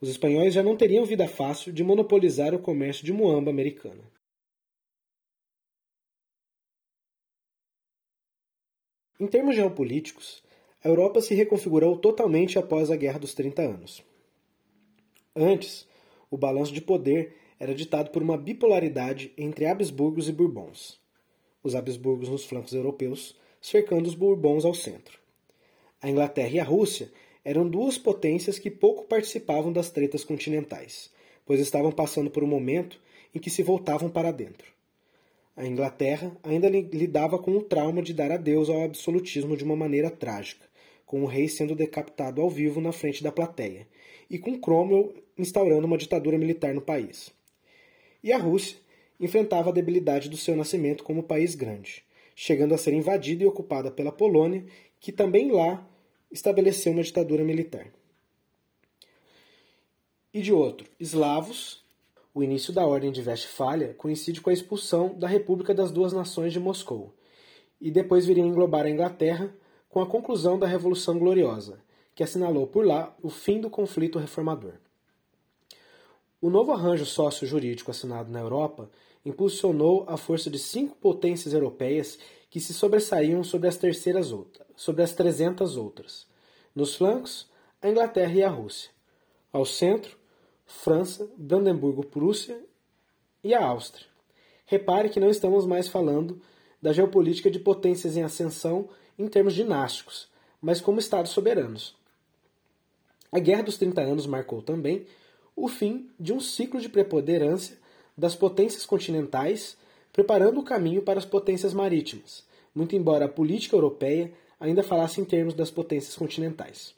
Os 0.00 0.08
espanhóis 0.08 0.54
já 0.54 0.62
não 0.62 0.76
teriam 0.76 1.04
vida 1.04 1.28
fácil 1.28 1.72
de 1.72 1.84
monopolizar 1.84 2.54
o 2.54 2.58
comércio 2.58 3.04
de 3.04 3.12
muamba 3.12 3.50
americana. 3.50 4.02
Em 9.20 9.26
termos 9.26 9.54
geopolíticos, 9.54 10.42
a 10.82 10.88
Europa 10.88 11.20
se 11.20 11.34
reconfigurou 11.34 11.96
totalmente 11.96 12.58
após 12.58 12.90
a 12.90 12.96
Guerra 12.96 13.18
dos 13.18 13.34
30 13.34 13.62
Anos. 13.62 14.02
Antes, 15.34 15.86
o 16.30 16.36
balanço 16.36 16.72
de 16.72 16.80
poder 16.80 17.36
era 17.58 17.74
ditado 17.74 18.10
por 18.10 18.22
uma 18.22 18.36
bipolaridade 18.36 19.32
entre 19.38 19.66
Habsburgos 19.66 20.28
e 20.28 20.32
Bourbons. 20.32 20.98
Os 21.62 21.74
Habsburgos 21.74 22.28
nos 22.28 22.44
flancos 22.44 22.72
europeus, 22.72 23.36
cercando 23.60 24.08
os 24.08 24.14
Bourbons 24.14 24.64
ao 24.64 24.74
centro. 24.74 25.20
A 26.00 26.10
Inglaterra 26.10 26.50
e 26.50 26.58
a 26.58 26.64
Rússia 26.64 27.12
eram 27.44 27.68
duas 27.68 27.98
potências 27.98 28.58
que 28.58 28.70
pouco 28.70 29.04
participavam 29.04 29.72
das 29.72 29.90
tretas 29.90 30.24
continentais, 30.24 31.12
pois 31.44 31.60
estavam 31.60 31.92
passando 31.92 32.30
por 32.30 32.42
um 32.42 32.48
momento 32.48 33.00
em 33.34 33.38
que 33.38 33.50
se 33.50 33.62
voltavam 33.62 34.10
para 34.10 34.32
dentro. 34.32 34.71
A 35.54 35.66
Inglaterra 35.66 36.34
ainda 36.42 36.68
lidava 36.68 37.38
com 37.38 37.52
o 37.52 37.62
trauma 37.62 38.02
de 38.02 38.14
dar 38.14 38.32
adeus 38.32 38.70
ao 38.70 38.82
absolutismo 38.82 39.56
de 39.56 39.64
uma 39.64 39.76
maneira 39.76 40.10
trágica, 40.10 40.66
com 41.04 41.22
o 41.22 41.26
rei 41.26 41.46
sendo 41.46 41.74
decapitado 41.74 42.40
ao 42.40 42.48
vivo 42.48 42.80
na 42.80 42.90
frente 42.90 43.22
da 43.22 43.30
plateia, 43.30 43.86
e 44.30 44.38
com 44.38 44.58
Cromwell 44.58 45.14
instaurando 45.36 45.86
uma 45.86 45.98
ditadura 45.98 46.38
militar 46.38 46.72
no 46.72 46.80
país. 46.80 47.30
E 48.24 48.32
a 48.32 48.38
Rússia 48.38 48.78
enfrentava 49.20 49.68
a 49.68 49.72
debilidade 49.72 50.30
do 50.30 50.38
seu 50.38 50.56
nascimento 50.56 51.04
como 51.04 51.22
país 51.22 51.54
grande, 51.54 52.02
chegando 52.34 52.74
a 52.74 52.78
ser 52.78 52.94
invadida 52.94 53.44
e 53.44 53.46
ocupada 53.46 53.90
pela 53.90 54.10
Polônia, 54.10 54.64
que 54.98 55.12
também 55.12 55.50
lá 55.50 55.86
estabeleceu 56.30 56.92
uma 56.92 57.02
ditadura 57.02 57.44
militar. 57.44 57.92
E 60.32 60.40
de 60.40 60.50
outro, 60.50 60.88
eslavos, 60.98 61.81
o 62.34 62.42
início 62.42 62.72
da 62.72 62.86
Ordem 62.86 63.12
de 63.12 63.20
Westfália 63.20 63.94
coincide 63.94 64.40
com 64.40 64.50
a 64.50 64.52
expulsão 64.52 65.14
da 65.18 65.28
República 65.28 65.74
das 65.74 65.90
Duas 65.90 66.12
Nações 66.12 66.52
de 66.52 66.60
Moscou, 66.60 67.14
e 67.80 67.90
depois 67.90 68.24
viria 68.24 68.42
englobar 68.42 68.86
a 68.86 68.90
Inglaterra 68.90 69.54
com 69.88 70.00
a 70.00 70.06
conclusão 70.06 70.58
da 70.58 70.66
Revolução 70.66 71.18
Gloriosa, 71.18 71.80
que 72.14 72.22
assinalou 72.22 72.66
por 72.66 72.86
lá 72.86 73.14
o 73.22 73.28
fim 73.28 73.60
do 73.60 73.68
conflito 73.68 74.18
reformador. 74.18 74.74
O 76.40 76.50
novo 76.50 76.72
arranjo 76.72 77.04
sócio-jurídico 77.04 77.90
assinado 77.90 78.30
na 78.30 78.40
Europa 78.40 78.90
impulsionou 79.24 80.04
a 80.08 80.16
força 80.16 80.50
de 80.50 80.58
cinco 80.58 80.96
potências 80.96 81.54
europeias 81.54 82.18
que 82.50 82.60
se 82.60 82.74
sobressaíam 82.74 83.44
sobre 83.44 83.68
as 83.68 83.76
terceiras 83.76 84.32
outras, 84.32 84.66
sobre 84.74 85.02
as 85.02 85.12
300 85.12 85.76
outras. 85.76 86.26
Nos 86.74 86.96
flancos, 86.96 87.48
a 87.80 87.88
Inglaterra 87.88 88.32
e 88.32 88.42
a 88.42 88.48
Rússia. 88.48 88.90
Ao 89.52 89.64
centro, 89.64 90.18
França, 90.80 91.30
Brandemburgo-Prússia 91.36 92.58
e 93.44 93.54
a 93.54 93.64
Áustria. 93.64 94.06
Repare 94.66 95.10
que 95.10 95.20
não 95.20 95.30
estamos 95.30 95.66
mais 95.66 95.86
falando 95.86 96.40
da 96.80 96.92
geopolítica 96.92 97.50
de 97.50 97.60
potências 97.60 98.16
em 98.16 98.22
ascensão 98.22 98.88
em 99.18 99.28
termos 99.28 99.54
dinásticos, 99.54 100.28
mas 100.60 100.80
como 100.80 100.98
estados 100.98 101.30
soberanos. 101.30 101.94
A 103.30 103.38
Guerra 103.38 103.62
dos 103.62 103.76
30 103.76 104.00
Anos 104.00 104.26
marcou 104.26 104.60
também 104.60 105.06
o 105.54 105.68
fim 105.68 106.08
de 106.18 106.32
um 106.32 106.40
ciclo 106.40 106.80
de 106.80 106.88
preponderância 106.88 107.76
das 108.16 108.34
potências 108.34 108.84
continentais, 108.84 109.76
preparando 110.12 110.58
o 110.58 110.64
caminho 110.64 111.02
para 111.02 111.18
as 111.18 111.24
potências 111.24 111.72
marítimas, 111.72 112.44
muito 112.74 112.96
embora 112.96 113.26
a 113.26 113.28
política 113.28 113.76
europeia 113.76 114.32
ainda 114.58 114.82
falasse 114.82 115.20
em 115.20 115.24
termos 115.24 115.54
das 115.54 115.70
potências 115.70 116.16
continentais. 116.16 116.94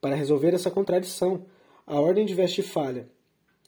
Para 0.00 0.16
resolver 0.16 0.54
essa 0.54 0.70
contradição, 0.70 1.44
a 1.86 2.00
Ordem 2.00 2.24
de 2.24 2.34
Westfália, 2.34 3.08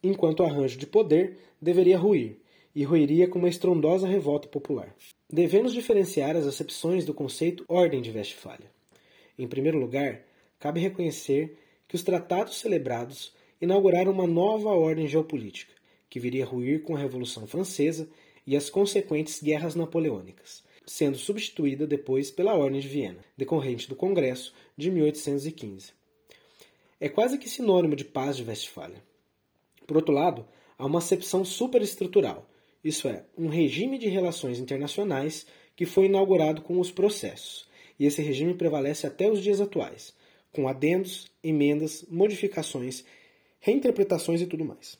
enquanto 0.02 0.42
arranjo 0.42 0.78
de 0.78 0.86
poder, 0.86 1.38
deveria 1.60 1.98
ruir, 1.98 2.38
e 2.74 2.82
ruiria 2.84 3.28
com 3.28 3.38
uma 3.38 3.48
estrondosa 3.48 4.06
revolta 4.06 4.48
popular. 4.48 4.94
Devemos 5.32 5.72
diferenciar 5.72 6.36
as 6.36 6.46
acepções 6.46 7.04
do 7.04 7.14
conceito 7.14 7.64
Ordem 7.68 8.02
de 8.02 8.10
Westfália. 8.10 8.70
Em 9.38 9.46
primeiro 9.46 9.78
lugar, 9.78 10.22
cabe 10.58 10.80
reconhecer 10.80 11.56
que 11.88 11.94
os 11.94 12.02
tratados 12.02 12.58
celebrados 12.58 13.32
inauguraram 13.60 14.12
uma 14.12 14.26
nova 14.26 14.70
ordem 14.70 15.08
geopolítica, 15.08 15.72
que 16.10 16.20
viria 16.20 16.44
a 16.44 16.46
ruir 16.46 16.82
com 16.82 16.94
a 16.94 16.98
Revolução 16.98 17.46
Francesa 17.46 18.08
e 18.46 18.56
as 18.56 18.68
consequentes 18.68 19.42
guerras 19.42 19.74
napoleônicas, 19.74 20.62
sendo 20.86 21.16
substituída 21.16 21.86
depois 21.86 22.30
pela 22.30 22.54
Ordem 22.54 22.80
de 22.80 22.88
Viena, 22.88 23.24
decorrente 23.36 23.88
do 23.88 23.96
Congresso 23.96 24.54
de 24.76 24.90
1815. 24.90 25.92
É 27.00 27.08
quase 27.08 27.38
que 27.38 27.48
sinônimo 27.48 27.96
de 27.96 28.04
paz 28.04 28.36
de 28.36 28.44
Westfália. 28.44 29.02
Por 29.86 29.96
outro 29.96 30.14
lado, 30.14 30.46
há 30.78 30.86
uma 30.86 30.98
acepção 30.98 31.44
superestrutural, 31.44 32.48
isso 32.84 33.08
é, 33.08 33.24
um 33.36 33.48
regime 33.48 33.96
de 33.96 34.08
relações 34.08 34.58
internacionais 34.58 35.46
que 35.74 35.86
foi 35.86 36.04
inaugurado 36.04 36.62
com 36.62 36.78
os 36.78 36.90
processos, 36.90 37.66
e 37.98 38.04
esse 38.04 38.20
regime 38.20 38.54
prevalece 38.54 39.06
até 39.06 39.30
os 39.30 39.42
dias 39.42 39.60
atuais, 39.60 40.14
com 40.52 40.68
adendos, 40.68 41.30
emendas, 41.42 42.04
modificações, 42.08 43.04
reinterpretações 43.58 44.40
e 44.40 44.46
tudo 44.46 44.64
mais. 44.64 44.98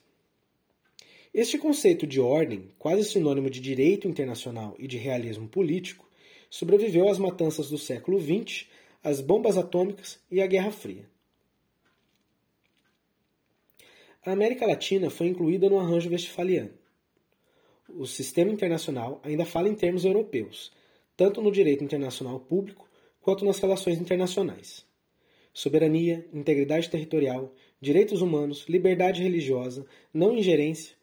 Este 1.32 1.58
conceito 1.58 2.06
de 2.06 2.20
ordem, 2.20 2.68
quase 2.78 3.04
sinônimo 3.04 3.50
de 3.50 3.60
direito 3.60 4.08
internacional 4.08 4.74
e 4.78 4.86
de 4.86 4.96
realismo 4.96 5.48
político, 5.48 6.08
sobreviveu 6.48 7.08
às 7.08 7.18
matanças 7.18 7.68
do 7.68 7.76
século 7.76 8.20
XX, 8.20 8.66
às 9.02 9.20
bombas 9.20 9.58
atômicas 9.58 10.18
e 10.30 10.40
à 10.40 10.46
Guerra 10.46 10.70
Fria. 10.70 11.04
A 14.24 14.32
América 14.32 14.66
Latina 14.66 15.10
foi 15.10 15.26
incluída 15.28 15.68
no 15.68 15.78
arranjo 15.78 16.10
westfaliano 16.10 16.70
o 17.88 18.06
sistema 18.06 18.50
internacional 18.50 19.20
ainda 19.22 19.44
fala 19.44 19.68
em 19.68 19.74
termos 19.74 20.04
europeus, 20.04 20.72
tanto 21.16 21.40
no 21.40 21.52
direito 21.52 21.84
internacional 21.84 22.40
público 22.40 22.88
quanto 23.20 23.44
nas 23.44 23.58
relações 23.58 24.00
internacionais. 24.00 24.84
Soberania, 25.52 26.26
integridade 26.32 26.90
territorial, 26.90 27.54
direitos 27.80 28.20
humanos, 28.20 28.64
liberdade 28.68 29.22
religiosa, 29.22 29.86
não 30.12 30.36
ingerência, 30.36 30.96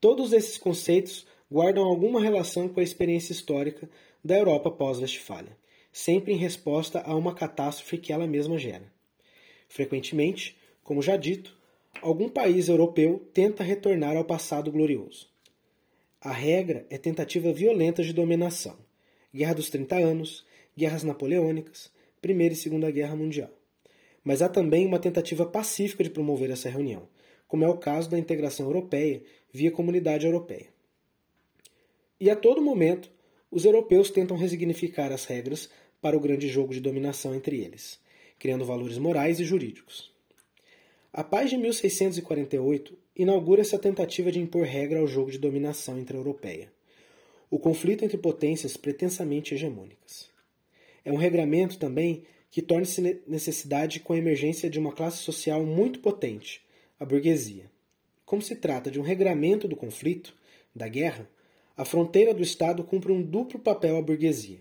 todos 0.00 0.32
esses 0.32 0.56
conceitos 0.56 1.26
guardam 1.50 1.84
alguma 1.84 2.20
relação 2.20 2.68
com 2.68 2.78
a 2.80 2.82
experiência 2.82 3.32
histórica 3.32 3.88
da 4.24 4.36
Europa 4.36 4.70
pós-Westfália, 4.70 5.56
sempre 5.92 6.32
em 6.32 6.36
resposta 6.36 7.00
a 7.00 7.14
uma 7.16 7.34
catástrofe 7.34 7.98
que 7.98 8.12
ela 8.12 8.26
mesma 8.26 8.58
gera. 8.58 8.92
Frequentemente, 9.68 10.56
como 10.84 11.02
já 11.02 11.16
dito, 11.16 11.55
algum 12.02 12.28
país 12.28 12.68
europeu 12.68 13.28
tenta 13.32 13.62
retornar 13.62 14.16
ao 14.16 14.24
passado 14.24 14.70
glorioso. 14.70 15.28
A 16.20 16.32
regra 16.32 16.86
é 16.90 16.98
tentativa 16.98 17.52
violenta 17.52 18.02
de 18.02 18.12
dominação. 18.12 18.76
Guerra 19.34 19.54
dos 19.54 19.70
30 19.70 19.96
anos, 19.96 20.44
guerras 20.76 21.02
napoleônicas, 21.02 21.92
Primeira 22.20 22.54
e 22.54 22.56
Segunda 22.56 22.90
Guerra 22.90 23.14
Mundial. 23.14 23.50
Mas 24.24 24.42
há 24.42 24.48
também 24.48 24.86
uma 24.86 24.98
tentativa 24.98 25.46
pacífica 25.46 26.02
de 26.02 26.10
promover 26.10 26.50
essa 26.50 26.68
reunião, 26.68 27.08
como 27.46 27.64
é 27.64 27.68
o 27.68 27.76
caso 27.76 28.10
da 28.10 28.18
integração 28.18 28.66
europeia 28.66 29.22
via 29.52 29.70
Comunidade 29.70 30.26
Europeia. 30.26 30.66
E 32.18 32.30
a 32.30 32.34
todo 32.34 32.62
momento, 32.62 33.10
os 33.50 33.64
europeus 33.64 34.10
tentam 34.10 34.36
resignificar 34.36 35.12
as 35.12 35.26
regras 35.26 35.70
para 36.00 36.16
o 36.16 36.20
grande 36.20 36.48
jogo 36.48 36.72
de 36.72 36.80
dominação 36.80 37.34
entre 37.34 37.60
eles, 37.60 38.00
criando 38.38 38.64
valores 38.64 38.98
morais 38.98 39.38
e 39.38 39.44
jurídicos. 39.44 40.15
A 41.16 41.24
paz 41.24 41.48
de 41.48 41.56
1648 41.56 42.94
inaugura 43.16 43.62
essa 43.62 43.78
tentativa 43.78 44.30
de 44.30 44.38
impor 44.38 44.66
regra 44.66 44.98
ao 44.98 45.06
jogo 45.06 45.30
de 45.30 45.38
dominação 45.38 45.98
intra-europeia. 45.98 46.70
O 47.50 47.58
conflito 47.58 48.04
entre 48.04 48.18
potências 48.18 48.76
pretensamente 48.76 49.54
hegemônicas. 49.54 50.28
É 51.02 51.10
um 51.10 51.16
regramento 51.16 51.78
também 51.78 52.24
que 52.50 52.60
torna-se 52.60 53.22
necessidade 53.26 53.98
com 54.00 54.12
a 54.12 54.18
emergência 54.18 54.68
de 54.68 54.78
uma 54.78 54.92
classe 54.92 55.16
social 55.16 55.64
muito 55.64 56.00
potente, 56.00 56.60
a 57.00 57.04
burguesia. 57.06 57.70
Como 58.26 58.42
se 58.42 58.54
trata 58.54 58.90
de 58.90 59.00
um 59.00 59.02
regramento 59.02 59.66
do 59.66 59.74
conflito, 59.74 60.36
da 60.74 60.86
guerra, 60.86 61.26
a 61.78 61.86
fronteira 61.86 62.34
do 62.34 62.42
Estado 62.42 62.84
cumpre 62.84 63.10
um 63.10 63.22
duplo 63.22 63.58
papel 63.58 63.96
à 63.96 64.02
burguesia: 64.02 64.60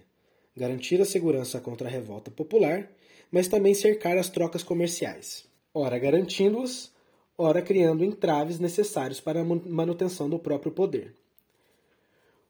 garantir 0.56 1.02
a 1.02 1.06
segurança 1.06 1.60
contra 1.60 1.90
a 1.90 1.92
revolta 1.92 2.32
popular, 2.32 2.90
mas 3.30 3.50
também 3.50 3.74
cercar 3.74 4.18
as 4.18 4.30
trocas 4.30 4.64
comerciais 4.64 5.54
ora 5.76 6.00
garantindo-as, 6.00 6.90
ora 7.38 7.62
criando 7.62 8.06
entraves 8.06 8.60
necessários 8.60 9.20
para 9.20 9.42
a 9.42 9.44
manutenção 9.44 10.30
do 10.30 10.40
próprio 10.40 10.72
poder. 10.72 11.14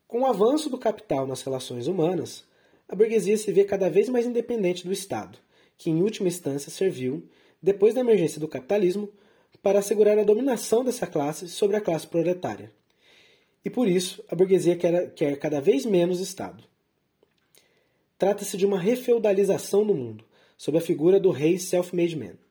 Com 0.08 0.22
o 0.22 0.26
avanço 0.28 0.70
do 0.70 0.78
capital 0.78 1.26
nas 1.26 1.42
relações 1.42 1.88
humanas, 1.88 2.46
a 2.88 2.96
burguesia 2.96 3.36
se 3.36 3.52
vê 3.52 3.64
cada 3.64 3.90
vez 3.90 4.08
mais 4.08 4.28
independente 4.28 4.86
do 4.86 4.94
Estado, 4.94 5.40
que 5.76 5.90
em 5.90 6.04
última 6.04 6.28
instância 6.28 6.72
serviu, 6.72 7.28
depois 7.60 7.96
da 7.96 8.02
emergência 8.02 8.40
do 8.40 8.48
capitalismo, 8.48 9.10
para 9.64 9.80
assegurar 9.80 10.20
a 10.20 10.24
dominação 10.24 10.84
dessa 10.84 11.08
classe 11.08 11.50
sobre 11.50 11.76
a 11.76 11.82
classe 11.82 12.06
proletária. 12.06 12.72
E 13.66 13.70
por 13.72 13.88
isso, 13.88 14.24
a 14.30 14.36
burguesia 14.36 14.76
quer, 14.76 15.12
quer 15.16 15.40
cada 15.40 15.60
vez 15.60 15.84
menos 15.84 16.20
Estado. 16.20 16.64
Trata-se 18.20 18.56
de 18.56 18.68
uma 18.68 18.80
refeudalização 18.80 19.84
do 19.84 19.96
mundo, 19.96 20.24
sob 20.56 20.78
a 20.78 20.82
figura 20.82 21.20
do 21.20 21.32
rei 21.32 21.58
self-made 21.58 22.16
man. 22.16 22.44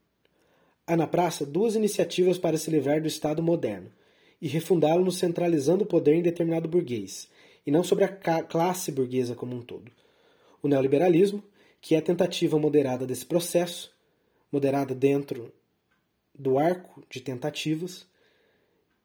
Há 0.86 0.98
na 0.98 1.06
praça 1.06 1.46
duas 1.46 1.74
iniciativas 1.74 2.36
para 2.36 2.58
se 2.58 2.70
livrar 2.70 3.00
do 3.00 3.08
Estado 3.08 3.42
moderno 3.42 3.90
e 4.40 4.46
refundá-lo 4.46 5.10
centralizando 5.10 5.84
o 5.84 5.86
poder 5.86 6.14
em 6.14 6.20
determinado 6.20 6.68
burguês, 6.68 7.26
e 7.66 7.70
não 7.70 7.82
sobre 7.82 8.04
a 8.04 8.08
classe 8.42 8.92
burguesa 8.92 9.34
como 9.34 9.56
um 9.56 9.62
todo. 9.62 9.90
O 10.62 10.68
neoliberalismo, 10.68 11.42
que 11.80 11.94
é 11.94 11.98
a 11.98 12.02
tentativa 12.02 12.58
moderada 12.58 13.06
desse 13.06 13.24
processo, 13.24 13.90
moderada 14.52 14.94
dentro 14.94 15.50
do 16.38 16.58
arco 16.58 17.02
de 17.08 17.22
tentativas, 17.22 18.06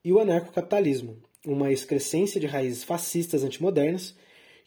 e 0.04 0.12
o 0.12 0.20
anarcocapitalismo, 0.20 1.15
uma 1.46 1.72
excrescência 1.72 2.42
de 2.42 2.48
raízes 2.48 2.84
fascistas 2.84 3.42
antimodernas, 3.42 4.13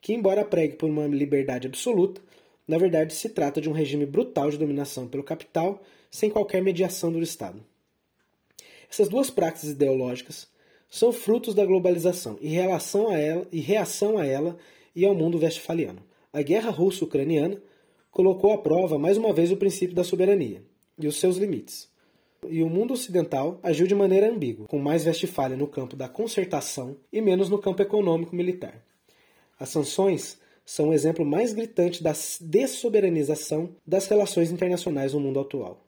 que, 0.01 0.15
embora 0.15 0.47
pregue 0.47 0.77
por 0.77 0.89
uma 0.89 1.07
liberdade 1.07 1.67
absoluta, 1.67 2.23
na 2.67 2.79
verdade 2.79 3.13
se 3.13 3.29
trata 3.29 3.61
de 3.61 3.69
um 3.69 3.73
regime 3.73 4.07
brutal 4.07 4.51
de 4.51 4.57
dominação 4.57 5.07
pelo 5.07 5.23
capital, 5.23 5.83
sem 6.13 6.31
qualquer 6.31 6.63
mediação 6.63 7.11
do 7.11 7.23
Estado. 7.23 7.65
Essas 8.89 9.09
duas 9.09 9.31
práticas 9.31 9.71
ideológicas 9.71 10.47
são 10.89 11.11
frutos 11.11 11.55
da 11.55 11.65
globalização 11.65 12.37
e, 12.39 12.49
relação 12.49 13.09
a 13.09 13.19
ela, 13.19 13.49
e 13.51 13.59
reação 13.59 14.19
a 14.19 14.27
ela 14.27 14.59
e 14.95 15.07
ao 15.07 15.15
mundo 15.15 15.39
westfaliano. 15.39 16.03
A 16.31 16.43
guerra 16.43 16.71
russo-ucraniana 16.71 17.61
colocou 18.11 18.53
à 18.53 18.59
prova 18.59 18.99
mais 18.99 19.17
uma 19.17 19.33
vez 19.33 19.51
o 19.51 19.57
princípio 19.57 19.97
da 19.97 20.05
soberania 20.05 20.63
e 20.99 21.07
os 21.07 21.19
seus 21.19 21.39
limites. 21.39 21.89
E 22.47 22.63
o 22.63 22.69
mundo 22.69 22.93
ocidental 22.93 23.59
agiu 23.63 23.87
de 23.87 23.95
maneira 23.95 24.29
ambígua, 24.31 24.67
com 24.67 24.79
mais 24.79 25.07
Westfália 25.07 25.57
no 25.57 25.67
campo 25.67 25.97
da 25.97 26.09
concertação 26.09 26.97
e 27.11 27.23
menos 27.23 27.49
no 27.49 27.59
campo 27.59 27.81
econômico-militar. 27.81 28.85
As 29.59 29.71
sanções 29.71 30.39
são 30.67 30.91
o 30.91 30.93
exemplo 30.93 31.25
mais 31.25 31.55
gritante 31.55 32.03
da 32.03 32.13
dessoberanização 32.41 33.71
das 33.87 34.07
relações 34.09 34.51
internacionais 34.51 35.15
no 35.15 35.21
mundo 35.21 35.41
atual. 35.41 35.83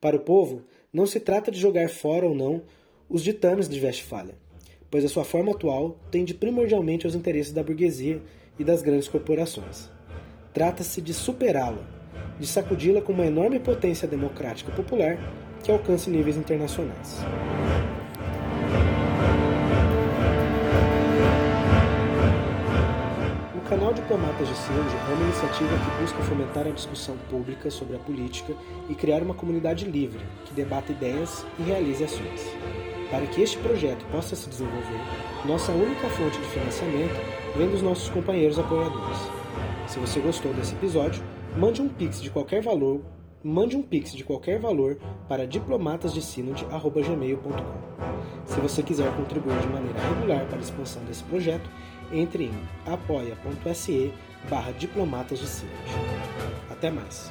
Para 0.00 0.16
o 0.16 0.20
povo, 0.20 0.62
não 0.90 1.04
se 1.04 1.20
trata 1.20 1.50
de 1.50 1.60
jogar 1.60 1.90
fora 1.90 2.26
ou 2.26 2.34
não 2.34 2.62
os 3.06 3.22
ditames 3.22 3.68
de 3.68 3.78
Westphalia, 3.84 4.34
pois 4.90 5.04
a 5.04 5.08
sua 5.08 5.24
forma 5.24 5.52
atual 5.52 5.98
tende 6.10 6.32
primordialmente 6.32 7.04
aos 7.04 7.14
interesses 7.14 7.52
da 7.52 7.62
burguesia 7.62 8.22
e 8.58 8.64
das 8.64 8.80
grandes 8.80 9.08
corporações. 9.08 9.90
Trata-se 10.54 11.02
de 11.02 11.12
superá-la, 11.12 11.86
de 12.38 12.46
sacudi-la 12.46 13.02
com 13.02 13.12
uma 13.12 13.26
enorme 13.26 13.60
potência 13.60 14.08
democrática 14.08 14.72
popular 14.72 15.18
que 15.62 15.70
alcance 15.70 16.08
níveis 16.08 16.38
internacionais. 16.38 17.18
Canal 23.70 23.94
Diplomatas 23.94 24.48
de 24.48 24.56
Singe 24.56 24.96
é 25.08 25.14
uma 25.14 25.22
iniciativa 25.22 25.78
que 25.78 26.02
busca 26.02 26.20
fomentar 26.24 26.66
a 26.66 26.72
discussão 26.72 27.16
pública 27.30 27.70
sobre 27.70 27.94
a 27.94 28.00
política 28.00 28.52
e 28.88 28.96
criar 28.96 29.22
uma 29.22 29.32
comunidade 29.32 29.84
livre 29.84 30.18
que 30.44 30.52
debata 30.52 30.90
ideias 30.90 31.46
e 31.56 31.62
realize 31.62 32.02
ações. 32.02 32.52
Para 33.12 33.26
que 33.26 33.40
este 33.40 33.58
projeto 33.58 34.04
possa 34.10 34.34
se 34.34 34.48
desenvolver, 34.48 34.98
nossa 35.44 35.70
única 35.70 36.08
fonte 36.08 36.40
de 36.40 36.46
financiamento 36.46 37.14
vem 37.56 37.70
dos 37.70 37.80
nossos 37.80 38.10
companheiros 38.10 38.58
apoiadores. 38.58 39.18
Se 39.86 40.00
você 40.00 40.18
gostou 40.18 40.52
desse 40.52 40.74
episódio, 40.74 41.22
mande 41.56 41.80
um 41.80 41.88
pix 41.88 42.20
de 42.20 42.28
qualquer 42.28 42.62
valor, 42.62 43.02
mande 43.40 43.76
um 43.76 43.82
pix 43.82 44.16
de 44.16 44.24
qualquer 44.24 44.58
valor 44.58 44.98
para 45.28 45.46
diplomatasdesinode@gmail.com. 45.46 47.90
Se 48.46 48.58
você 48.58 48.82
quiser 48.82 49.14
contribuir 49.14 49.60
de 49.60 49.68
maneira 49.68 50.00
regular 50.00 50.44
para 50.46 50.58
a 50.58 50.60
expansão 50.60 51.04
desse 51.04 51.22
projeto, 51.22 51.70
entre 52.12 52.44
em 52.44 52.68
apoia.se 52.86 54.12
barra 54.48 54.72
diplomatas 54.72 55.38
de 55.38 55.46
Até 56.70 56.90
mais! 56.90 57.30